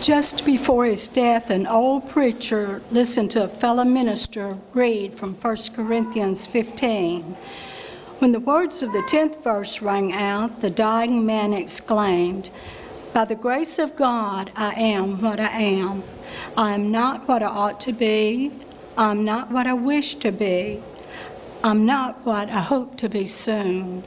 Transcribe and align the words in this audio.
Just 0.00 0.46
before 0.46 0.86
his 0.86 1.06
death, 1.06 1.50
an 1.50 1.66
old 1.66 2.08
preacher 2.08 2.80
listened 2.90 3.32
to 3.32 3.44
a 3.44 3.48
fellow 3.48 3.84
minister 3.84 4.56
read 4.72 5.18
from 5.18 5.34
1 5.34 5.56
Corinthians 5.76 6.46
15. 6.46 7.36
When 8.18 8.32
the 8.32 8.40
words 8.40 8.82
of 8.82 8.92
the 8.92 9.02
10th 9.02 9.44
verse 9.44 9.82
rang 9.82 10.12
out, 10.12 10.60
the 10.60 10.70
dying 10.70 11.26
man 11.26 11.52
exclaimed, 11.52 12.50
By 13.12 13.26
the 13.26 13.34
grace 13.34 13.78
of 13.78 13.94
God, 13.96 14.50
I 14.56 14.72
am 14.80 15.20
what 15.20 15.38
I 15.38 15.48
am. 15.48 16.02
I 16.56 16.72
am 16.72 16.90
not 16.90 17.28
what 17.28 17.42
I 17.42 17.46
ought 17.46 17.80
to 17.80 17.92
be. 17.92 18.50
I'm 18.96 19.24
not 19.24 19.52
what 19.52 19.66
I 19.66 19.74
wish 19.74 20.14
to 20.16 20.32
be. 20.32 20.82
I'm 21.62 21.84
not 21.86 22.24
what 22.24 22.48
I 22.48 22.60
hope 22.60 22.96
to 22.98 23.08
be 23.08 23.26
soon. 23.26 24.04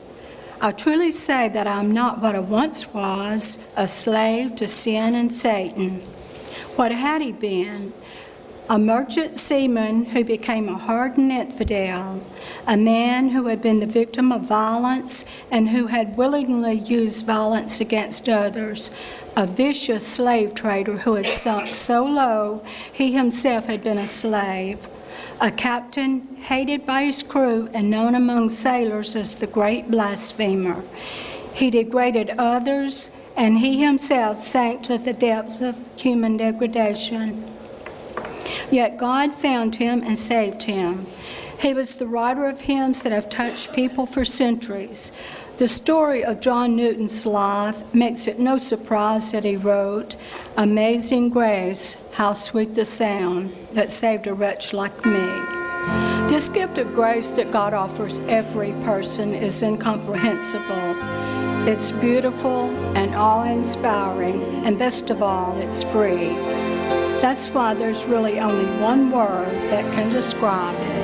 I 0.65 0.71
truly 0.71 1.11
say 1.11 1.49
that 1.49 1.67
I'm 1.67 1.91
not 1.91 2.23
what 2.23 2.33
I 2.33 2.39
once 2.39 2.91
was, 2.91 3.59
a 3.75 3.87
slave 3.87 4.55
to 4.55 4.67
sin 4.67 5.13
and 5.13 5.31
Satan. 5.31 6.01
What 6.75 6.91
had 6.91 7.21
he 7.21 7.31
been? 7.31 7.93
A 8.67 8.79
merchant 8.79 9.35
seaman 9.37 10.05
who 10.05 10.23
became 10.23 10.67
a 10.67 10.75
hardened 10.75 11.31
infidel, 11.31 12.19
a 12.65 12.77
man 12.77 13.29
who 13.29 13.45
had 13.45 13.61
been 13.61 13.79
the 13.79 13.85
victim 13.85 14.31
of 14.31 14.47
violence 14.47 15.23
and 15.51 15.69
who 15.69 15.85
had 15.85 16.17
willingly 16.17 16.79
used 16.79 17.27
violence 17.27 17.79
against 17.79 18.27
others, 18.27 18.89
a 19.37 19.45
vicious 19.45 20.07
slave 20.07 20.55
trader 20.55 20.97
who 20.97 21.13
had 21.13 21.27
sunk 21.27 21.75
so 21.75 22.05
low 22.05 22.63
he 22.91 23.11
himself 23.11 23.65
had 23.65 23.83
been 23.83 23.99
a 23.99 24.07
slave 24.07 24.79
a 25.41 25.51
captain 25.51 26.37
hated 26.41 26.85
by 26.85 27.03
his 27.03 27.23
crew 27.23 27.69
and 27.73 27.89
known 27.89 28.15
among 28.15 28.49
sailors 28.49 29.15
as 29.15 29.35
the 29.35 29.47
great 29.47 29.89
blasphemer. 29.91 30.83
He 31.53 31.69
degraded 31.69 32.31
others, 32.37 33.09
and 33.35 33.57
he 33.57 33.81
himself 33.81 34.43
sank 34.43 34.83
to 34.83 34.97
the 34.97 35.13
depths 35.13 35.61
of 35.61 35.75
human 35.97 36.37
degradation. 36.37 37.51
Yet 38.71 38.97
God 38.97 39.33
found 39.35 39.75
him 39.75 40.03
and 40.03 40.17
saved 40.17 40.63
him. 40.63 41.07
He 41.59 41.73
was 41.73 41.95
the 41.95 42.07
writer 42.07 42.45
of 42.45 42.59
hymns 42.59 43.03
that 43.03 43.11
have 43.11 43.29
touched 43.29 43.73
people 43.73 44.05
for 44.05 44.25
centuries. 44.25 45.11
The 45.57 45.69
story 45.69 46.25
of 46.25 46.41
John 46.41 46.75
Newton's 46.75 47.25
life 47.25 47.93
makes 47.93 48.27
it 48.27 48.39
no 48.39 48.57
surprise 48.57 49.31
that 49.31 49.45
he 49.45 49.55
wrote, 49.55 50.17
Amazing 50.57 51.29
Grace, 51.29 51.95
how 52.11 52.33
sweet 52.33 52.75
the 52.75 52.83
sound 52.83 53.55
that 53.71 53.89
saved 53.89 54.27
a 54.27 54.33
wretch 54.33 54.73
like 54.73 55.05
me. 55.05 55.41
This 56.27 56.49
gift 56.49 56.77
of 56.77 56.93
grace 56.93 57.31
that 57.31 57.53
God 57.53 57.73
offers 57.73 58.19
every 58.27 58.73
person 58.83 59.33
is 59.33 59.63
incomprehensible. 59.63 60.97
It's 61.69 61.89
beautiful 61.89 62.69
and 62.97 63.15
awe 63.15 63.45
inspiring, 63.45 64.43
and 64.65 64.77
best 64.77 65.09
of 65.09 65.23
all, 65.23 65.57
it's 65.57 65.83
free. 65.83 66.35
That's 67.21 67.47
why 67.47 67.75
there's 67.75 68.03
really 68.03 68.41
only 68.41 68.65
one 68.81 69.09
word 69.09 69.53
that 69.69 69.89
can 69.93 70.11
describe 70.11 70.75
it 70.75 70.94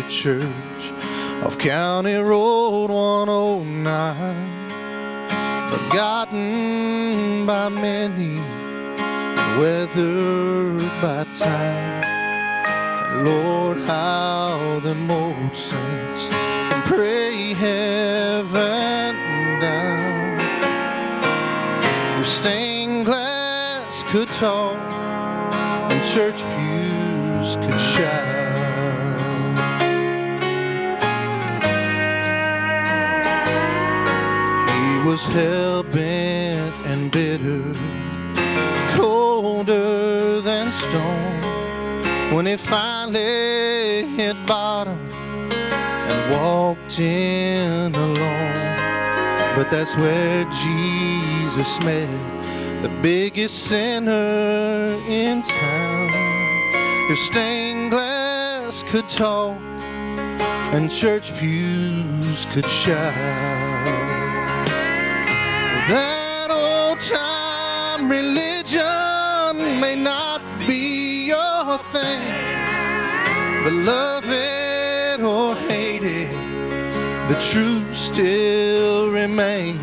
country 0.00 0.16
church 0.16 0.92
off 1.42 1.58
County 1.58 2.14
Road 2.14 2.90
109, 2.90 4.68
forgotten 5.70 7.46
by 7.46 7.68
many 7.68 8.38
and 8.38 9.60
weathered 9.60 10.80
by 11.00 11.24
time. 11.36 12.04
And 13.10 13.26
Lord, 13.26 13.78
how 13.82 14.80
the 14.82 14.94
old 15.10 15.56
saints 15.56 16.28
can 16.28 16.82
pray 16.82 17.54
heaven 17.54 19.16
down. 19.60 20.40
If 22.20 22.26
stained 22.26 23.06
glass 23.06 24.04
could 24.04 24.28
talk 24.28 24.92
and 25.90 26.04
church 26.08 26.42
pews 26.42 27.56
could 27.56 27.80
shout. 27.80 28.49
Was 35.10 35.24
hell 35.24 35.82
bent 35.82 36.86
and 36.86 37.10
bitter, 37.10 37.64
colder 38.94 40.40
than 40.40 40.70
stone. 40.70 42.32
When 42.32 42.46
he 42.46 42.56
finally 42.56 44.04
hit 44.14 44.36
bottom 44.46 45.00
and 45.10 46.32
walked 46.32 47.00
in 47.00 47.92
alone. 47.92 48.76
But 49.56 49.68
that's 49.72 49.96
where 49.96 50.44
Jesus 50.44 51.70
met 51.84 52.82
the 52.82 52.90
biggest 53.02 53.64
sinner 53.64 54.96
in 55.08 55.42
town. 55.42 56.10
If 57.10 57.18
stained 57.18 57.90
glass 57.90 58.84
could 58.84 59.08
talk 59.08 59.58
and 60.72 60.88
church 60.88 61.36
pews 61.36 62.46
could 62.52 62.68
shout, 62.68 63.69
that 65.90 66.50
old 66.50 67.00
time 67.00 68.08
religion 68.10 69.80
may 69.80 69.96
not 69.96 70.40
be 70.66 71.26
your 71.26 71.78
thing, 71.92 72.22
but 73.64 73.72
love 73.72 74.24
it 74.26 75.20
or 75.20 75.54
hate 75.68 76.04
it 76.04 76.50
the 77.30 77.40
truth 77.40 77.96
still 77.96 79.12
remains. 79.12 79.78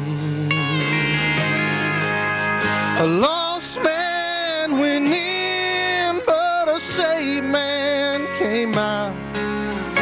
A 2.99 3.05
lost 3.05 3.81
man 3.81 4.77
went 4.77 5.07
in, 5.07 6.21
but 6.25 6.67
a 6.67 6.77
saved 6.77 7.45
man 7.45 8.27
came 8.37 8.75
out. 8.75 9.15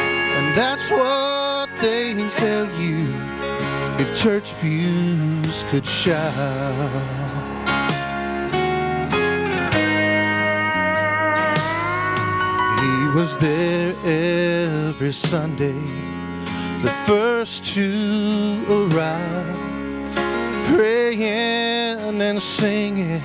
And 0.03 0.55
that's 0.55 0.89
what 0.89 1.24
church 4.15 4.53
pews 4.61 5.65
could 5.65 5.85
shout. 5.85 6.31
He 12.79 13.07
was 13.13 13.37
there 13.39 13.93
every 14.05 15.11
Sunday 15.11 15.81
the 16.81 16.93
first 17.05 17.65
to 17.75 18.63
arrive, 18.69 20.15
praying 20.73 22.21
and 22.21 22.41
singing 22.41 23.21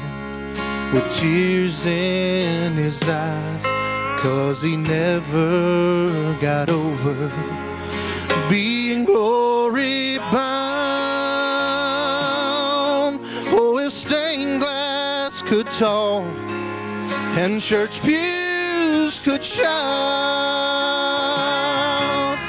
with 0.92 1.08
tears 1.12 1.86
in 1.86 2.74
his 2.74 3.00
eyes, 3.04 3.62
cause 4.20 4.60
he 4.60 4.76
never 4.76 6.36
got 6.40 6.68
over 6.68 7.32
being 8.48 9.04
glory 9.04 9.49
talk 15.80 16.26
and 17.40 17.58
church 17.58 18.02
pews 18.02 19.18
could 19.20 19.42
shout, 19.42 19.64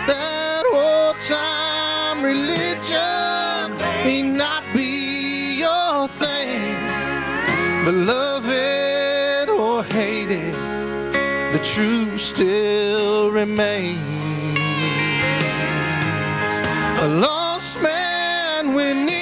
that 0.05 0.63
old 0.73 1.15
time 1.25 2.25
religion 2.25 3.77
may 4.03 4.21
not 4.21 4.65
be 4.73 5.55
your 5.59 6.09
thing, 6.19 6.75
but 7.85 7.93
love 7.93 8.49
it 8.49 9.47
or 9.47 9.81
hate 9.85 10.29
it, 10.29 11.53
the 11.53 11.59
truth 11.63 12.19
still 12.19 13.31
remains. 13.31 13.97
A 16.99 17.07
lost 17.07 17.81
man 17.81 18.73
we 18.73 18.91
in, 18.91 19.20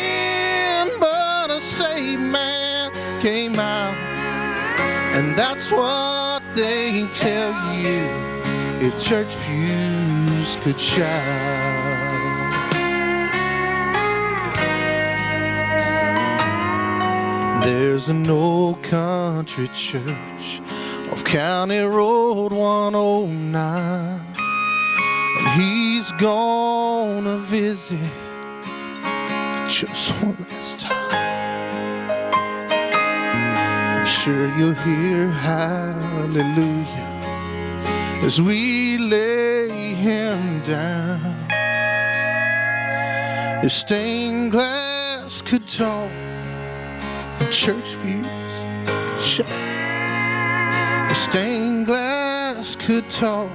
that's 5.39 5.71
what 5.71 6.43
they 6.53 7.07
tell 7.13 7.53
you 7.73 8.03
if 8.85 9.01
church 9.01 9.37
pews 9.45 10.57
could 10.57 10.77
shout. 10.77 11.07
There's 17.63 18.09
an 18.09 18.29
old 18.29 18.83
country 18.83 19.69
church 19.69 20.61
off 21.09 21.23
County 21.23 21.79
Road 21.79 22.51
109. 22.51 24.35
And 25.37 25.61
he's 25.61 26.11
gonna 26.13 27.37
visit 27.37 28.11
just 29.69 30.11
one 30.21 30.45
last 30.49 30.79
time. 30.79 31.18
Sure 34.09 34.49
you'll 34.57 34.73
hear 34.73 35.29
hallelujah 35.29 37.09
as 38.23 38.41
we 38.41 38.97
lay 38.97 39.93
him 39.93 40.61
down. 40.63 41.47
If 43.63 43.71
stained 43.71 44.51
glass 44.51 45.43
could 45.43 45.67
talk, 45.67 46.09
and 46.09 47.51
church 47.51 47.95
pews 48.01 48.25
could 48.87 49.21
shout. 49.21 51.11
If 51.11 51.17
stained 51.17 51.85
glass 51.85 52.75
could 52.75 53.09
talk, 53.11 53.51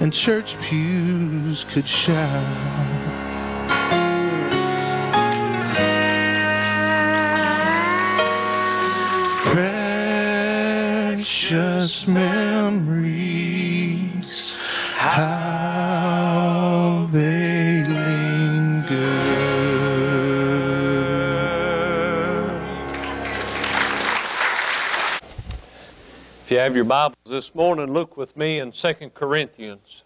and 0.00 0.12
church 0.14 0.58
pews 0.60 1.64
could 1.64 1.86
shout. 1.86 3.15
Precious 11.48 12.08
memories, 12.08 12.88
how 14.96 15.48
they 17.12 17.84
linger. 17.84 18.96
If 26.42 26.50
you 26.50 26.58
have 26.58 26.74
your 26.74 26.84
Bibles 26.84 27.14
this 27.26 27.54
morning, 27.54 27.92
look 27.92 28.16
with 28.16 28.36
me 28.36 28.58
in 28.58 28.72
2 28.72 28.94
Corinthians. 29.14 30.02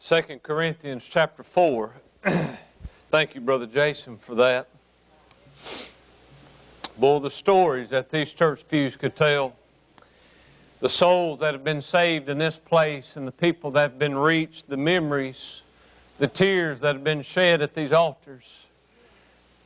2 0.00 0.40
Corinthians 0.42 1.06
chapter 1.08 1.44
4. 1.44 1.92
Thank 3.12 3.36
you, 3.36 3.40
Brother 3.40 3.66
Jason, 3.66 4.16
for 4.16 4.34
that. 4.34 4.66
Boy, 6.96 7.20
the 7.20 7.30
stories 7.30 7.90
that 7.90 8.10
these 8.10 8.32
church 8.32 8.66
pews 8.68 8.96
could 8.96 9.14
tell, 9.14 9.54
the 10.80 10.88
souls 10.88 11.40
that 11.40 11.54
have 11.54 11.64
been 11.64 11.82
saved 11.82 12.28
in 12.28 12.38
this 12.38 12.58
place, 12.58 13.16
and 13.16 13.26
the 13.26 13.32
people 13.32 13.72
that 13.72 13.82
have 13.82 13.98
been 13.98 14.16
reached, 14.16 14.68
the 14.68 14.76
memories, 14.76 15.62
the 16.18 16.28
tears 16.28 16.80
that 16.80 16.94
have 16.94 17.04
been 17.04 17.22
shed 17.22 17.62
at 17.62 17.74
these 17.74 17.92
altars. 17.92 18.64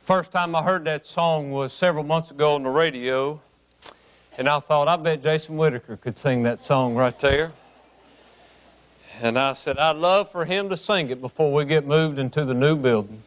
First 0.03 0.31
time 0.31 0.55
I 0.55 0.63
heard 0.63 0.85
that 0.85 1.05
song 1.05 1.51
was 1.51 1.71
several 1.71 2.03
months 2.03 2.31
ago 2.31 2.55
on 2.55 2.63
the 2.63 2.69
radio. 2.69 3.39
And 4.37 4.49
I 4.49 4.59
thought, 4.59 4.87
I 4.87 4.95
bet 4.95 5.21
Jason 5.21 5.57
Whitaker 5.57 5.95
could 5.95 6.17
sing 6.17 6.43
that 6.43 6.63
song 6.63 6.95
right 6.95 7.17
there. 7.19 7.51
And 9.21 9.37
I 9.37 9.53
said, 9.53 9.77
I'd 9.77 9.95
love 9.95 10.31
for 10.31 10.43
him 10.43 10.69
to 10.69 10.77
sing 10.77 11.11
it 11.11 11.21
before 11.21 11.53
we 11.53 11.65
get 11.65 11.85
moved 11.85 12.17
into 12.17 12.43
the 12.43 12.55
new 12.55 12.75
building. 12.75 13.21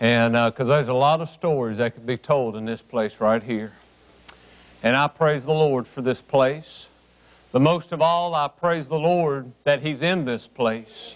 And 0.00 0.34
uh, 0.34 0.50
because 0.50 0.68
there's 0.68 0.88
a 0.88 0.94
lot 0.94 1.20
of 1.20 1.28
stories 1.28 1.76
that 1.76 1.92
could 1.92 2.06
be 2.06 2.16
told 2.16 2.56
in 2.56 2.64
this 2.64 2.80
place 2.80 3.20
right 3.20 3.42
here. 3.42 3.72
And 4.82 4.96
I 4.96 5.08
praise 5.08 5.44
the 5.44 5.52
Lord 5.52 5.86
for 5.86 6.00
this 6.00 6.20
place. 6.20 6.86
But 7.52 7.62
most 7.62 7.92
of 7.92 8.00
all, 8.00 8.34
I 8.34 8.48
praise 8.48 8.88
the 8.88 8.98
Lord 8.98 9.50
that 9.64 9.82
He's 9.82 10.02
in 10.02 10.24
this 10.24 10.46
place. 10.46 11.14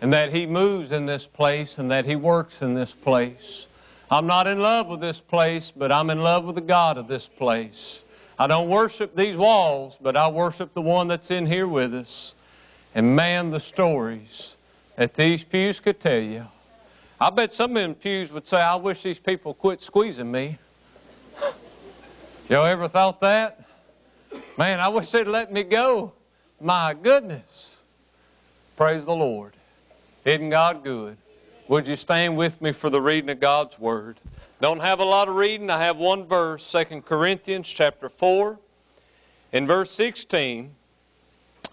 And 0.00 0.12
that 0.12 0.32
He 0.32 0.46
moves 0.46 0.92
in 0.92 1.06
this 1.06 1.26
place 1.26 1.78
and 1.78 1.90
that 1.90 2.04
He 2.04 2.16
works 2.16 2.60
in 2.60 2.74
this 2.74 2.92
place. 2.92 3.66
I'm 4.10 4.26
not 4.26 4.46
in 4.46 4.60
love 4.60 4.86
with 4.88 5.00
this 5.00 5.20
place, 5.20 5.72
but 5.74 5.90
I'm 5.90 6.10
in 6.10 6.20
love 6.20 6.44
with 6.44 6.56
the 6.56 6.60
God 6.60 6.98
of 6.98 7.08
this 7.08 7.26
place. 7.26 8.02
I 8.38 8.46
don't 8.46 8.68
worship 8.68 9.16
these 9.16 9.36
walls, 9.36 9.98
but 10.00 10.16
I 10.16 10.28
worship 10.28 10.74
the 10.74 10.82
one 10.82 11.08
that's 11.08 11.30
in 11.30 11.46
here 11.46 11.66
with 11.66 11.94
us. 11.94 12.34
And 12.94 13.16
man, 13.16 13.50
the 13.50 13.60
stories 13.60 14.56
that 14.96 15.14
these 15.14 15.42
pews 15.42 15.80
could 15.80 16.00
tell 16.00 16.20
you. 16.20 16.46
I 17.18 17.30
bet 17.30 17.54
some 17.54 17.70
of 17.70 17.82
them 17.82 17.94
pews 17.94 18.30
would 18.30 18.46
say, 18.46 18.58
I 18.58 18.76
wish 18.76 19.02
these 19.02 19.18
people 19.18 19.54
quit 19.54 19.80
squeezing 19.80 20.30
me. 20.30 20.58
Y'all 22.48 22.64
ever 22.64 22.86
thought 22.86 23.20
that? 23.22 23.64
Man, 24.56 24.78
I 24.78 24.86
wish 24.86 25.10
they'd 25.10 25.26
let 25.26 25.52
me 25.52 25.64
go. 25.64 26.12
My 26.60 26.94
goodness. 26.94 27.80
Praise 28.76 29.04
the 29.04 29.16
Lord. 29.16 29.54
Isn't 30.24 30.50
God 30.50 30.84
good? 30.84 31.16
Would 31.66 31.88
you 31.88 31.96
stand 31.96 32.36
with 32.36 32.62
me 32.62 32.70
for 32.70 32.88
the 32.88 33.00
reading 33.00 33.30
of 33.30 33.40
God's 33.40 33.76
Word? 33.80 34.20
Don't 34.60 34.78
have 34.78 35.00
a 35.00 35.04
lot 35.04 35.28
of 35.28 35.34
reading. 35.34 35.70
I 35.70 35.82
have 35.82 35.96
one 35.96 36.24
verse, 36.24 36.70
2 36.70 37.00
Corinthians 37.00 37.68
chapter 37.68 38.08
4. 38.08 38.56
In 39.50 39.66
verse 39.66 39.90
16, 39.90 40.72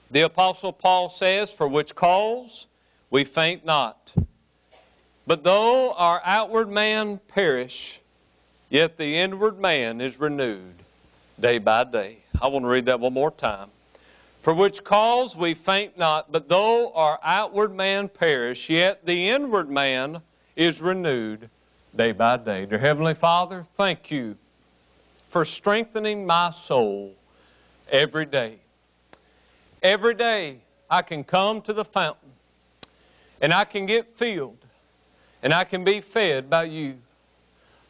the 0.09 0.21
Apostle 0.21 0.73
Paul 0.73 1.07
says, 1.09 1.51
For 1.51 1.67
which 1.67 1.93
cause 1.93 2.65
we 3.11 3.25
faint 3.25 3.63
not. 3.63 4.11
But 5.27 5.43
though 5.43 5.93
our 5.93 6.19
outward 6.25 6.71
man 6.71 7.19
perish, 7.27 7.99
yet 8.73 8.97
the 8.97 9.17
inward 9.17 9.59
man 9.59 10.01
is 10.01 10.19
renewed 10.19 10.73
day 11.39 11.59
by 11.59 11.83
day. 11.83 12.17
I 12.41 12.47
want 12.47 12.65
to 12.65 12.69
read 12.69 12.87
that 12.87 12.99
one 12.99 13.13
more 13.13 13.29
time. 13.29 13.69
For 14.41 14.51
which 14.51 14.83
cause 14.83 15.35
we 15.35 15.53
faint 15.53 15.95
not, 15.95 16.31
but 16.31 16.49
though 16.49 16.91
our 16.93 17.19
outward 17.23 17.75
man 17.75 18.09
perish, 18.09 18.71
yet 18.71 19.05
the 19.05 19.29
inward 19.29 19.69
man 19.69 20.21
is 20.55 20.81
renewed 20.81 21.51
day 21.95 22.13
by 22.13 22.35
day. 22.37 22.65
Dear 22.65 22.79
Heavenly 22.79 23.13
Father, 23.13 23.63
thank 23.77 24.09
you 24.09 24.35
for 25.29 25.45
strengthening 25.45 26.25
my 26.25 26.49
soul 26.49 27.13
every 27.91 28.25
day. 28.25 28.57
Every 29.83 30.15
day 30.15 30.57
I 30.89 31.03
can 31.03 31.23
come 31.23 31.61
to 31.61 31.73
the 31.73 31.85
fountain 31.85 32.31
and 33.39 33.53
I 33.53 33.65
can 33.65 33.85
get 33.85 34.17
filled 34.17 34.57
and 35.43 35.53
I 35.53 35.63
can 35.63 35.83
be 35.83 36.01
fed 36.01 36.49
by 36.49 36.63
you. 36.63 36.97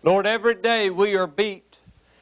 Lord, 0.05 0.27
every 0.27 0.55
day 0.55 0.89
we 0.89 1.15
are 1.15 1.27
beat. 1.27 1.79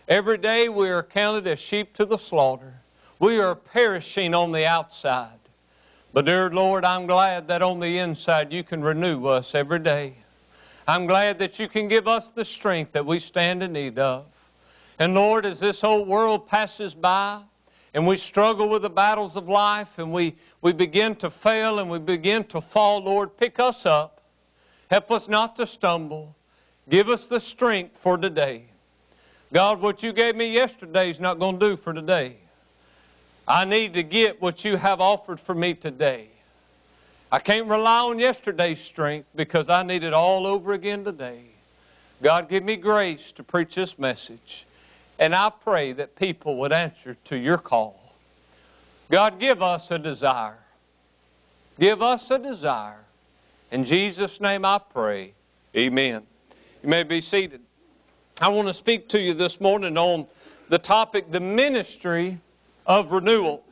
Every 0.07 0.37
day 0.37 0.69
we 0.69 0.89
are 0.89 1.01
counted 1.01 1.47
as 1.47 1.59
sheep 1.59 1.95
to 1.95 2.05
the 2.05 2.17
slaughter. 2.17 2.75
We 3.17 3.39
are 3.39 3.55
perishing 3.55 4.35
on 4.35 4.51
the 4.51 4.67
outside. 4.67 5.39
But, 6.13 6.25
dear 6.25 6.51
Lord, 6.51 6.85
I'm 6.85 7.07
glad 7.07 7.47
that 7.47 7.63
on 7.63 7.79
the 7.79 7.97
inside 7.97 8.53
you 8.53 8.63
can 8.63 8.83
renew 8.83 9.25
us 9.25 9.55
every 9.55 9.79
day. 9.79 10.13
I'm 10.87 11.07
glad 11.07 11.39
that 11.39 11.57
you 11.57 11.67
can 11.67 11.87
give 11.87 12.07
us 12.07 12.29
the 12.29 12.45
strength 12.45 12.91
that 12.91 13.05
we 13.05 13.17
stand 13.17 13.63
in 13.63 13.73
need 13.73 13.97
of. 13.97 14.25
And 14.99 15.15
Lord, 15.15 15.47
as 15.47 15.59
this 15.59 15.81
whole 15.81 16.05
world 16.05 16.47
passes 16.47 16.93
by 16.93 17.41
and 17.95 18.05
we 18.05 18.17
struggle 18.17 18.69
with 18.69 18.83
the 18.83 18.91
battles 18.91 19.35
of 19.35 19.49
life 19.49 19.97
and 19.97 20.11
we, 20.11 20.35
we 20.61 20.71
begin 20.71 21.15
to 21.15 21.31
fail 21.31 21.79
and 21.79 21.89
we 21.89 21.97
begin 21.97 22.43
to 22.45 22.61
fall, 22.61 22.99
Lord, 22.99 23.35
pick 23.37 23.59
us 23.59 23.87
up. 23.87 24.21
Help 24.91 25.09
us 25.09 25.27
not 25.27 25.55
to 25.55 25.65
stumble. 25.65 26.35
Give 26.89 27.09
us 27.09 27.27
the 27.27 27.39
strength 27.39 27.97
for 27.97 28.17
today. 28.17 28.63
God, 29.53 29.81
what 29.81 30.01
you 30.01 30.13
gave 30.13 30.35
me 30.35 30.51
yesterday 30.51 31.09
is 31.09 31.19
not 31.19 31.39
going 31.39 31.59
to 31.59 31.69
do 31.71 31.77
for 31.77 31.93
today. 31.93 32.37
I 33.47 33.65
need 33.65 33.93
to 33.93 34.03
get 34.03 34.41
what 34.41 34.63
you 34.63 34.77
have 34.77 35.01
offered 35.01 35.39
for 35.39 35.53
me 35.53 35.73
today. 35.73 36.27
I 37.31 37.39
can't 37.39 37.67
rely 37.67 37.99
on 37.99 38.19
yesterday's 38.19 38.79
strength 38.79 39.27
because 39.35 39.69
I 39.69 39.83
need 39.83 40.03
it 40.03 40.13
all 40.13 40.47
over 40.47 40.73
again 40.73 41.03
today. 41.03 41.43
God, 42.21 42.49
give 42.49 42.63
me 42.63 42.75
grace 42.75 43.31
to 43.33 43.43
preach 43.43 43.75
this 43.75 43.97
message. 43.97 44.65
And 45.19 45.35
I 45.35 45.49
pray 45.49 45.91
that 45.93 46.15
people 46.15 46.57
would 46.57 46.71
answer 46.71 47.15
to 47.25 47.37
your 47.37 47.57
call. 47.57 48.15
God, 49.09 49.39
give 49.39 49.61
us 49.61 49.91
a 49.91 49.99
desire. 49.99 50.57
Give 51.79 52.01
us 52.01 52.31
a 52.31 52.39
desire. 52.39 52.99
In 53.71 53.85
Jesus' 53.85 54.39
name 54.39 54.65
I 54.65 54.77
pray. 54.77 55.33
Amen. 55.75 56.23
You 56.83 56.89
may 56.89 57.03
be 57.03 57.21
seated. 57.21 57.61
I 58.39 58.49
want 58.49 58.67
to 58.67 58.73
speak 58.73 59.07
to 59.09 59.19
you 59.19 59.35
this 59.35 59.61
morning 59.61 59.99
on 59.99 60.25
the 60.69 60.79
topic, 60.79 61.29
the 61.29 61.39
ministry 61.39 62.39
of 62.87 63.11
renewal. 63.11 63.63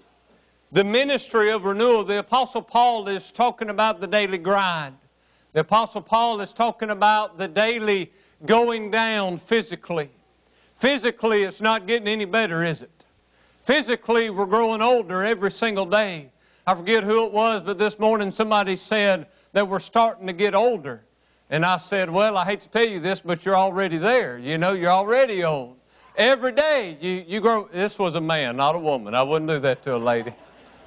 The 0.73 0.83
ministry 0.83 1.49
of 1.49 1.65
renewal. 1.65 2.03
The 2.03 2.19
Apostle 2.19 2.61
Paul 2.61 3.07
is 3.07 3.31
talking 3.31 3.71
about 3.71 3.99
the 3.99 4.05
daily 4.05 4.37
grind. 4.37 4.95
The 5.53 5.61
Apostle 5.61 6.01
Paul 6.01 6.39
is 6.41 6.53
talking 6.53 6.91
about 6.91 7.39
the 7.39 7.47
daily 7.47 8.11
going 8.45 8.91
down 8.91 9.39
physically. 9.39 10.11
Physically, 10.75 11.41
it's 11.41 11.61
not 11.61 11.87
getting 11.87 12.07
any 12.07 12.25
better, 12.25 12.63
is 12.63 12.83
it? 12.83 12.91
Physically, 13.63 14.29
we're 14.29 14.45
growing 14.45 14.83
older 14.83 15.23
every 15.23 15.51
single 15.51 15.87
day. 15.87 16.29
I 16.67 16.75
forget 16.75 17.03
who 17.03 17.25
it 17.25 17.31
was, 17.31 17.63
but 17.63 17.79
this 17.79 17.97
morning 17.97 18.31
somebody 18.31 18.75
said 18.75 19.25
that 19.53 19.67
we're 19.67 19.79
starting 19.79 20.27
to 20.27 20.33
get 20.33 20.53
older. 20.53 21.01
And 21.49 21.65
I 21.65 21.77
said, 21.77 22.09
Well, 22.09 22.37
I 22.37 22.45
hate 22.45 22.61
to 22.61 22.69
tell 22.69 22.87
you 22.87 22.99
this, 22.99 23.21
but 23.21 23.45
you're 23.45 23.57
already 23.57 23.97
there. 23.97 24.37
You 24.37 24.57
know, 24.57 24.73
you're 24.73 24.91
already 24.91 25.43
old. 25.43 25.77
Every 26.15 26.51
day 26.51 26.97
you, 26.99 27.23
you 27.27 27.39
grow. 27.39 27.67
This 27.71 27.97
was 27.97 28.15
a 28.15 28.21
man, 28.21 28.57
not 28.57 28.75
a 28.75 28.79
woman. 28.79 29.15
I 29.15 29.23
wouldn't 29.23 29.49
do 29.49 29.59
that 29.59 29.83
to 29.83 29.95
a 29.95 29.97
lady. 29.97 30.33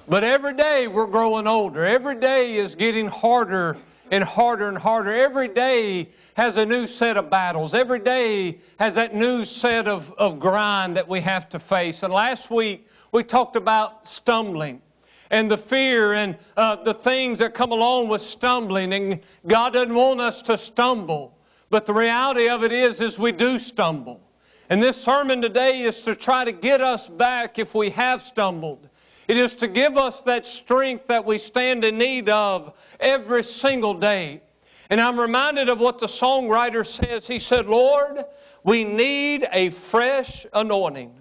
But 0.08 0.24
every 0.24 0.54
day 0.54 0.88
we're 0.88 1.06
growing 1.06 1.46
older. 1.46 1.84
Every 1.84 2.16
day 2.16 2.56
is 2.56 2.74
getting 2.74 3.06
harder 3.06 3.76
and 4.10 4.22
harder 4.22 4.68
and 4.68 4.76
harder. 4.76 5.12
Every 5.12 5.48
day 5.48 6.10
has 6.34 6.56
a 6.56 6.66
new 6.66 6.86
set 6.86 7.16
of 7.16 7.30
battles. 7.30 7.72
Every 7.72 7.98
day 7.98 8.58
has 8.78 8.96
that 8.96 9.14
new 9.14 9.44
set 9.44 9.88
of, 9.88 10.12
of 10.18 10.38
grind 10.38 10.96
that 10.96 11.08
we 11.08 11.20
have 11.20 11.48
to 11.50 11.58
face. 11.58 12.02
And 12.02 12.12
last 12.12 12.50
week 12.50 12.86
we 13.10 13.24
talked 13.24 13.56
about 13.56 14.06
stumbling 14.06 14.82
and 15.32 15.50
the 15.50 15.56
fear 15.56 16.12
and 16.12 16.36
uh, 16.56 16.76
the 16.76 16.94
things 16.94 17.38
that 17.40 17.54
come 17.54 17.72
along 17.72 18.06
with 18.06 18.20
stumbling. 18.20 18.92
And 18.92 19.20
God 19.46 19.72
doesn't 19.72 19.94
want 19.94 20.20
us 20.20 20.42
to 20.42 20.58
stumble. 20.58 21.36
But 21.70 21.86
the 21.86 21.94
reality 21.94 22.50
of 22.50 22.62
it 22.62 22.70
is, 22.70 23.00
is 23.00 23.18
we 23.18 23.32
do 23.32 23.58
stumble. 23.58 24.20
And 24.68 24.80
this 24.80 24.98
sermon 24.98 25.40
today 25.40 25.82
is 25.82 26.02
to 26.02 26.14
try 26.14 26.44
to 26.44 26.52
get 26.52 26.82
us 26.82 27.08
back 27.08 27.58
if 27.58 27.74
we 27.74 27.90
have 27.90 28.22
stumbled. 28.22 28.88
It 29.26 29.38
is 29.38 29.54
to 29.56 29.68
give 29.68 29.96
us 29.96 30.20
that 30.22 30.46
strength 30.46 31.06
that 31.08 31.24
we 31.24 31.38
stand 31.38 31.84
in 31.84 31.96
need 31.96 32.28
of 32.28 32.74
every 33.00 33.42
single 33.42 33.94
day. 33.94 34.42
And 34.90 35.00
I'm 35.00 35.18
reminded 35.18 35.70
of 35.70 35.80
what 35.80 35.98
the 35.98 36.06
songwriter 36.06 36.86
says. 36.86 37.26
He 37.26 37.38
said, 37.38 37.66
Lord, 37.66 38.22
we 38.64 38.84
need 38.84 39.48
a 39.50 39.70
fresh 39.70 40.44
anointing. 40.52 41.14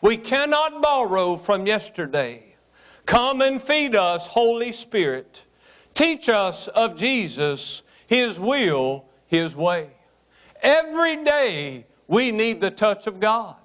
We 0.00 0.16
cannot 0.16 0.82
borrow 0.82 1.36
from 1.36 1.66
yesterday. 1.66 2.55
Come 3.06 3.40
and 3.40 3.62
feed 3.62 3.94
us, 3.94 4.26
Holy 4.26 4.72
Spirit. 4.72 5.44
Teach 5.94 6.28
us 6.28 6.68
of 6.68 6.96
Jesus, 6.96 7.82
His 8.08 8.38
will, 8.38 9.06
His 9.28 9.54
way. 9.56 9.88
Every 10.60 11.24
day 11.24 11.86
we 12.08 12.32
need 12.32 12.60
the 12.60 12.70
touch 12.70 13.06
of 13.06 13.20
God. 13.20 13.56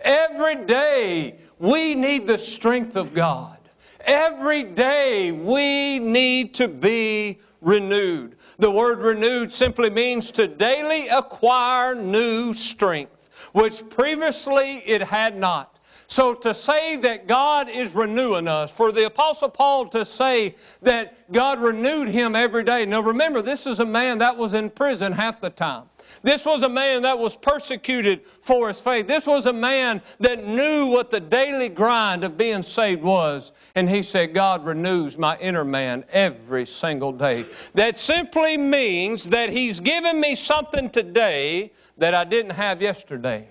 Every 0.00 0.56
day 0.64 1.36
we 1.58 1.94
need 1.94 2.26
the 2.26 2.38
strength 2.38 2.96
of 2.96 3.12
God. 3.12 3.58
Every 4.00 4.62
day 4.62 5.30
we 5.30 5.98
need 5.98 6.54
to 6.54 6.68
be 6.68 7.38
renewed. 7.60 8.36
The 8.58 8.70
word 8.70 9.00
renewed 9.00 9.52
simply 9.52 9.90
means 9.90 10.30
to 10.32 10.48
daily 10.48 11.08
acquire 11.08 11.94
new 11.94 12.54
strength, 12.54 13.28
which 13.52 13.86
previously 13.90 14.78
it 14.78 15.02
had 15.02 15.36
not. 15.36 15.78
So 16.10 16.34
to 16.34 16.54
say 16.54 16.96
that 16.96 17.28
God 17.28 17.68
is 17.68 17.94
renewing 17.94 18.48
us, 18.48 18.72
for 18.72 18.90
the 18.90 19.06
Apostle 19.06 19.48
Paul 19.48 19.86
to 19.90 20.04
say 20.04 20.56
that 20.82 21.30
God 21.30 21.60
renewed 21.60 22.08
him 22.08 22.34
every 22.34 22.64
day. 22.64 22.84
Now 22.84 23.00
remember, 23.00 23.42
this 23.42 23.64
is 23.64 23.78
a 23.78 23.86
man 23.86 24.18
that 24.18 24.36
was 24.36 24.52
in 24.52 24.70
prison 24.70 25.12
half 25.12 25.40
the 25.40 25.50
time. 25.50 25.84
This 26.24 26.44
was 26.44 26.64
a 26.64 26.68
man 26.68 27.02
that 27.02 27.16
was 27.16 27.36
persecuted 27.36 28.22
for 28.42 28.66
his 28.66 28.80
faith. 28.80 29.06
This 29.06 29.24
was 29.24 29.46
a 29.46 29.52
man 29.52 30.02
that 30.18 30.44
knew 30.44 30.86
what 30.86 31.12
the 31.12 31.20
daily 31.20 31.68
grind 31.68 32.24
of 32.24 32.36
being 32.36 32.64
saved 32.64 33.02
was. 33.02 33.52
And 33.76 33.88
he 33.88 34.02
said, 34.02 34.34
God 34.34 34.64
renews 34.64 35.16
my 35.16 35.38
inner 35.38 35.64
man 35.64 36.04
every 36.10 36.66
single 36.66 37.12
day. 37.12 37.44
That 37.74 38.00
simply 38.00 38.58
means 38.58 39.28
that 39.28 39.50
he's 39.50 39.78
given 39.78 40.20
me 40.20 40.34
something 40.34 40.90
today 40.90 41.70
that 41.98 42.16
I 42.16 42.24
didn't 42.24 42.56
have 42.56 42.82
yesterday. 42.82 43.46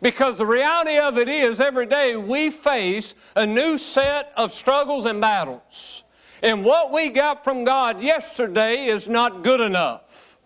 Because 0.00 0.38
the 0.38 0.46
reality 0.46 0.98
of 0.98 1.18
it 1.18 1.28
is, 1.28 1.60
every 1.60 1.86
day 1.86 2.16
we 2.16 2.50
face 2.50 3.14
a 3.34 3.46
new 3.46 3.78
set 3.78 4.32
of 4.36 4.54
struggles 4.54 5.04
and 5.04 5.20
battles. 5.20 6.04
And 6.42 6.64
what 6.64 6.92
we 6.92 7.08
got 7.08 7.42
from 7.42 7.64
God 7.64 8.00
yesterday 8.00 8.86
is 8.86 9.08
not 9.08 9.42
good 9.42 9.60
enough. 9.60 10.38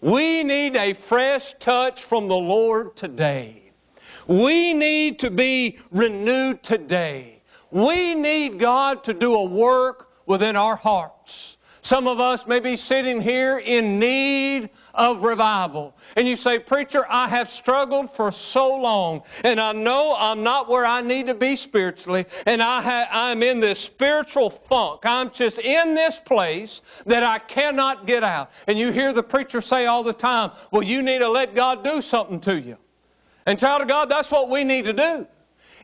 We 0.00 0.44
need 0.44 0.76
a 0.76 0.92
fresh 0.92 1.54
touch 1.58 2.02
from 2.02 2.28
the 2.28 2.36
Lord 2.36 2.94
today. 2.94 3.62
We 4.26 4.74
need 4.74 5.20
to 5.20 5.30
be 5.30 5.78
renewed 5.90 6.62
today. 6.62 7.42
We 7.70 8.14
need 8.14 8.58
God 8.58 9.04
to 9.04 9.14
do 9.14 9.34
a 9.34 9.44
work 9.44 10.10
within 10.26 10.56
our 10.56 10.76
hearts 10.76 11.53
Some 11.84 12.08
of 12.08 12.18
us 12.18 12.46
may 12.46 12.60
be 12.60 12.76
sitting 12.76 13.20
here 13.20 13.58
in 13.58 13.98
need 13.98 14.70
of 14.94 15.22
revival. 15.22 15.94
And 16.16 16.26
you 16.26 16.34
say, 16.34 16.58
Preacher, 16.58 17.04
I 17.10 17.28
have 17.28 17.50
struggled 17.50 18.10
for 18.16 18.32
so 18.32 18.74
long, 18.76 19.22
and 19.44 19.60
I 19.60 19.72
know 19.72 20.16
I'm 20.18 20.42
not 20.42 20.66
where 20.70 20.86
I 20.86 21.02
need 21.02 21.26
to 21.26 21.34
be 21.34 21.56
spiritually, 21.56 22.24
and 22.46 22.62
I 22.62 22.80
ha- 22.80 23.08
I'm 23.12 23.42
in 23.42 23.60
this 23.60 23.78
spiritual 23.80 24.48
funk. 24.48 25.02
I'm 25.04 25.30
just 25.30 25.58
in 25.58 25.94
this 25.94 26.18
place 26.18 26.80
that 27.04 27.22
I 27.22 27.38
cannot 27.38 28.06
get 28.06 28.24
out. 28.24 28.50
And 28.66 28.78
you 28.78 28.90
hear 28.90 29.12
the 29.12 29.22
preacher 29.22 29.60
say 29.60 29.84
all 29.84 30.02
the 30.02 30.14
time, 30.14 30.52
Well, 30.70 30.82
you 30.82 31.02
need 31.02 31.18
to 31.18 31.28
let 31.28 31.54
God 31.54 31.84
do 31.84 32.00
something 32.00 32.40
to 32.40 32.58
you. 32.58 32.78
And 33.44 33.58
child 33.58 33.82
of 33.82 33.88
God, 33.88 34.08
that's 34.08 34.30
what 34.30 34.48
we 34.48 34.64
need 34.64 34.86
to 34.86 34.94
do 34.94 35.26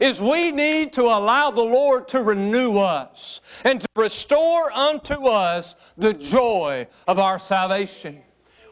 is 0.00 0.20
we 0.20 0.50
need 0.50 0.94
to 0.94 1.02
allow 1.02 1.50
the 1.50 1.62
Lord 1.62 2.08
to 2.08 2.22
renew 2.22 2.78
us 2.78 3.40
and 3.64 3.80
to 3.80 3.88
restore 3.94 4.72
unto 4.72 5.26
us 5.26 5.76
the 5.96 6.14
joy 6.14 6.86
of 7.06 7.18
our 7.18 7.38
salvation. 7.38 8.22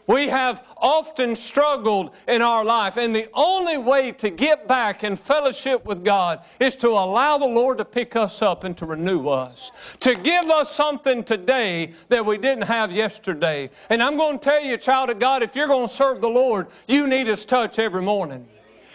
We 0.08 0.28
have 0.28 0.64
often 0.78 1.37
struggled 1.37 2.14
in 2.26 2.40
our 2.40 2.64
life, 2.64 2.97
and 2.97 3.14
the 3.14 3.28
only 3.35 3.76
way 3.76 4.12
to 4.12 4.30
get 4.30 4.66
back 4.66 5.04
in 5.04 5.16
fellowship 5.16 5.85
with 5.85 6.02
God 6.02 6.40
is 6.58 6.75
to 6.76 6.88
allow 6.88 7.37
the 7.37 7.44
Lord 7.44 7.76
to 7.76 7.85
pick 7.85 8.16
us 8.16 8.40
up 8.40 8.64
and 8.64 8.75
to 8.78 8.87
renew 8.87 9.28
us, 9.28 9.70
to 10.00 10.14
give 10.14 10.47
us 10.47 10.75
something 10.75 11.23
today 11.23 11.92
that 12.08 12.25
we 12.25 12.38
didn't 12.38 12.64
have 12.64 12.90
yesterday. 12.90 13.68
And 13.90 14.02
I'm 14.02 14.16
going 14.16 14.38
to 14.38 14.44
tell 14.44 14.64
you, 14.64 14.78
child 14.78 15.11
of 15.11 15.18
God, 15.18 15.42
if 15.42 15.54
you're 15.54 15.68
going 15.68 15.88
to 15.88 15.94
serve 15.94 16.23
the 16.23 16.30
Lord, 16.30 16.68
you 16.87 17.06
need 17.06 17.26
His 17.26 17.44
touch 17.44 17.78
every 17.78 18.02
morning. 18.02 18.49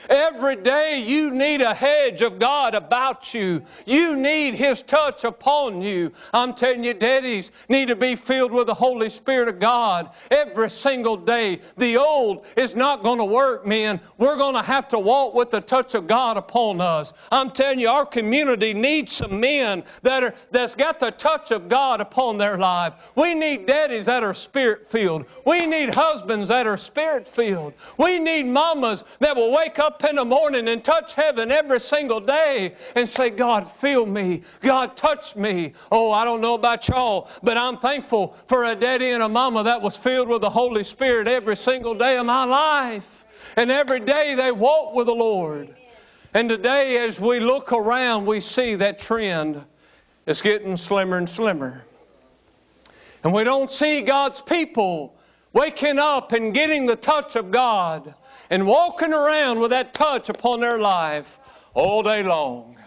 Every 0.09 0.55
day 0.55 1.03
you 1.05 1.31
need 1.31 1.61
a 1.61 1.73
hedge 1.73 2.21
of 2.21 2.39
God 2.39 2.75
about 2.75 3.33
you. 3.33 3.61
You 3.85 4.15
need 4.15 4.55
His 4.55 4.81
touch 4.81 5.23
upon 5.23 5.81
you. 5.81 6.11
I'm 6.33 6.53
telling 6.53 6.83
you, 6.83 6.93
daddies 6.93 7.51
need 7.69 7.87
to 7.87 7.95
be 7.95 8.15
filled 8.15 8.51
with 8.51 8.67
the 8.67 8.73
Holy 8.73 9.09
Spirit 9.09 9.47
of 9.47 9.59
God 9.59 10.09
every 10.31 10.69
single 10.69 11.17
day. 11.17 11.59
The 11.77 11.97
old 11.97 12.45
is 12.55 12.75
not 12.75 13.03
going 13.03 13.19
to 13.19 13.25
work, 13.25 13.65
men. 13.65 13.99
We're 14.17 14.37
going 14.37 14.55
to 14.55 14.61
have 14.61 14.87
to 14.89 14.99
walk 14.99 15.33
with 15.33 15.51
the 15.51 15.61
touch 15.61 15.95
of 15.95 16.07
God 16.07 16.37
upon 16.37 16.81
us. 16.81 17.13
I'm 17.31 17.51
telling 17.51 17.79
you, 17.79 17.89
our 17.89 18.05
community 18.05 18.73
needs 18.73 19.13
some 19.13 19.39
men 19.39 19.83
that 20.01 20.23
are 20.23 20.33
that's 20.51 20.75
got 20.75 20.99
the 20.99 21.11
touch 21.11 21.51
of 21.51 21.69
God 21.69 22.01
upon 22.01 22.37
their 22.37 22.57
life. 22.57 22.93
We 23.15 23.33
need 23.35 23.65
daddies 23.65 24.05
that 24.05 24.23
are 24.23 24.33
spirit 24.33 24.89
filled. 24.89 25.25
We 25.45 25.65
need 25.65 25.93
husbands 25.93 26.49
that 26.49 26.67
are 26.67 26.77
spirit 26.77 27.27
filled. 27.27 27.73
We 27.97 28.19
need 28.19 28.43
mamas 28.43 29.03
that 29.19 29.35
will 29.35 29.53
wake 29.53 29.79
up 29.79 29.92
up 29.93 30.09
in 30.09 30.15
the 30.15 30.25
morning 30.25 30.67
and 30.69 30.83
touch 30.83 31.13
heaven 31.13 31.51
every 31.51 31.79
single 31.79 32.19
day 32.19 32.73
and 32.95 33.07
say, 33.07 33.29
God, 33.29 33.69
fill 33.69 34.07
me. 34.07 34.41
God, 34.61 34.97
touch 34.97 35.35
me. 35.35 35.73
Oh, 35.91 36.11
I 36.11 36.25
don't 36.25 36.41
know 36.41 36.55
about 36.55 36.87
y'all, 36.87 37.29
but 37.43 37.57
I'm 37.57 37.77
thankful 37.77 38.35
for 38.47 38.65
a 38.65 38.75
daddy 38.75 39.11
and 39.11 39.21
a 39.21 39.29
mama 39.29 39.63
that 39.63 39.79
was 39.79 39.95
filled 39.95 40.29
with 40.29 40.41
the 40.41 40.49
Holy 40.49 40.83
Spirit 40.83 41.27
every 41.27 41.55
single 41.55 41.93
day 41.93 42.17
of 42.17 42.25
my 42.25 42.43
life. 42.43 43.25
And 43.55 43.69
every 43.69 43.99
day 43.99 44.33
they 44.33 44.51
walk 44.51 44.95
with 44.95 45.05
the 45.05 45.13
Lord. 45.13 45.75
And 46.33 46.49
today, 46.49 46.97
as 47.05 47.19
we 47.19 47.39
look 47.39 47.71
around, 47.71 48.25
we 48.25 48.39
see 48.39 48.73
that 48.75 48.97
trend 48.97 49.63
is 50.25 50.41
getting 50.41 50.75
slimmer 50.75 51.17
and 51.17 51.29
slimmer. 51.29 51.85
And 53.23 53.31
we 53.31 53.43
don't 53.43 53.69
see 53.69 54.01
God's 54.01 54.41
people 54.41 55.15
waking 55.53 55.99
up 55.99 56.31
and 56.31 56.51
getting 56.51 56.87
the 56.87 56.95
touch 56.95 57.35
of 57.35 57.51
God 57.51 58.15
and 58.53 58.67
walking 58.67 59.15
around 59.15 59.59
with 59.59 59.71
that 59.71 59.95
touch 59.95 60.29
upon 60.29 60.59
their 60.59 60.77
life 60.77 61.39
all 61.73 62.03
day 62.03 62.21
long. 62.21 62.77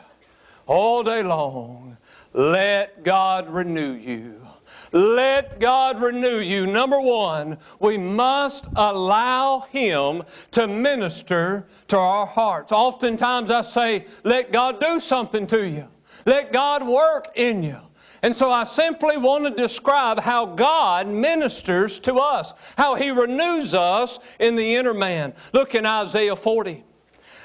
All 0.68 1.02
day 1.02 1.24
long. 1.24 1.96
Let 2.32 3.02
God 3.02 3.50
renew 3.50 3.94
you. 3.94 4.46
Let 4.92 5.58
God 5.58 6.00
renew 6.00 6.38
you. 6.38 6.68
Number 6.68 7.00
one, 7.00 7.58
we 7.80 7.98
must 7.98 8.66
allow 8.76 9.66
Him 9.72 10.22
to 10.52 10.68
minister 10.68 11.66
to 11.88 11.96
our 11.96 12.26
hearts. 12.26 12.70
Oftentimes 12.70 13.50
I 13.50 13.62
say, 13.62 14.04
let 14.22 14.52
God 14.52 14.78
do 14.80 15.00
something 15.00 15.48
to 15.48 15.66
you. 15.66 15.88
Let 16.26 16.52
God 16.52 16.86
work 16.86 17.32
in 17.34 17.64
you. 17.64 17.78
And 18.22 18.34
so 18.34 18.50
I 18.50 18.64
simply 18.64 19.16
want 19.16 19.44
to 19.44 19.50
describe 19.50 20.20
how 20.20 20.46
God 20.46 21.08
ministers 21.08 21.98
to 22.00 22.16
us, 22.16 22.52
how 22.76 22.94
He 22.94 23.10
renews 23.10 23.74
us 23.74 24.18
in 24.38 24.56
the 24.56 24.76
inner 24.76 24.94
man. 24.94 25.34
Look 25.52 25.74
in 25.74 25.86
Isaiah 25.86 26.36
40. 26.36 26.82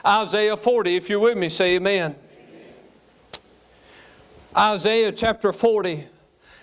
Isaiah 0.06 0.58
40, 0.58 0.96
if 0.96 1.10
you're 1.10 1.20
with 1.20 1.38
me, 1.38 1.50
say 1.50 1.76
amen. 1.76 2.16
amen. 2.16 2.74
Isaiah 4.56 5.12
chapter 5.12 5.54
40. 5.54 6.08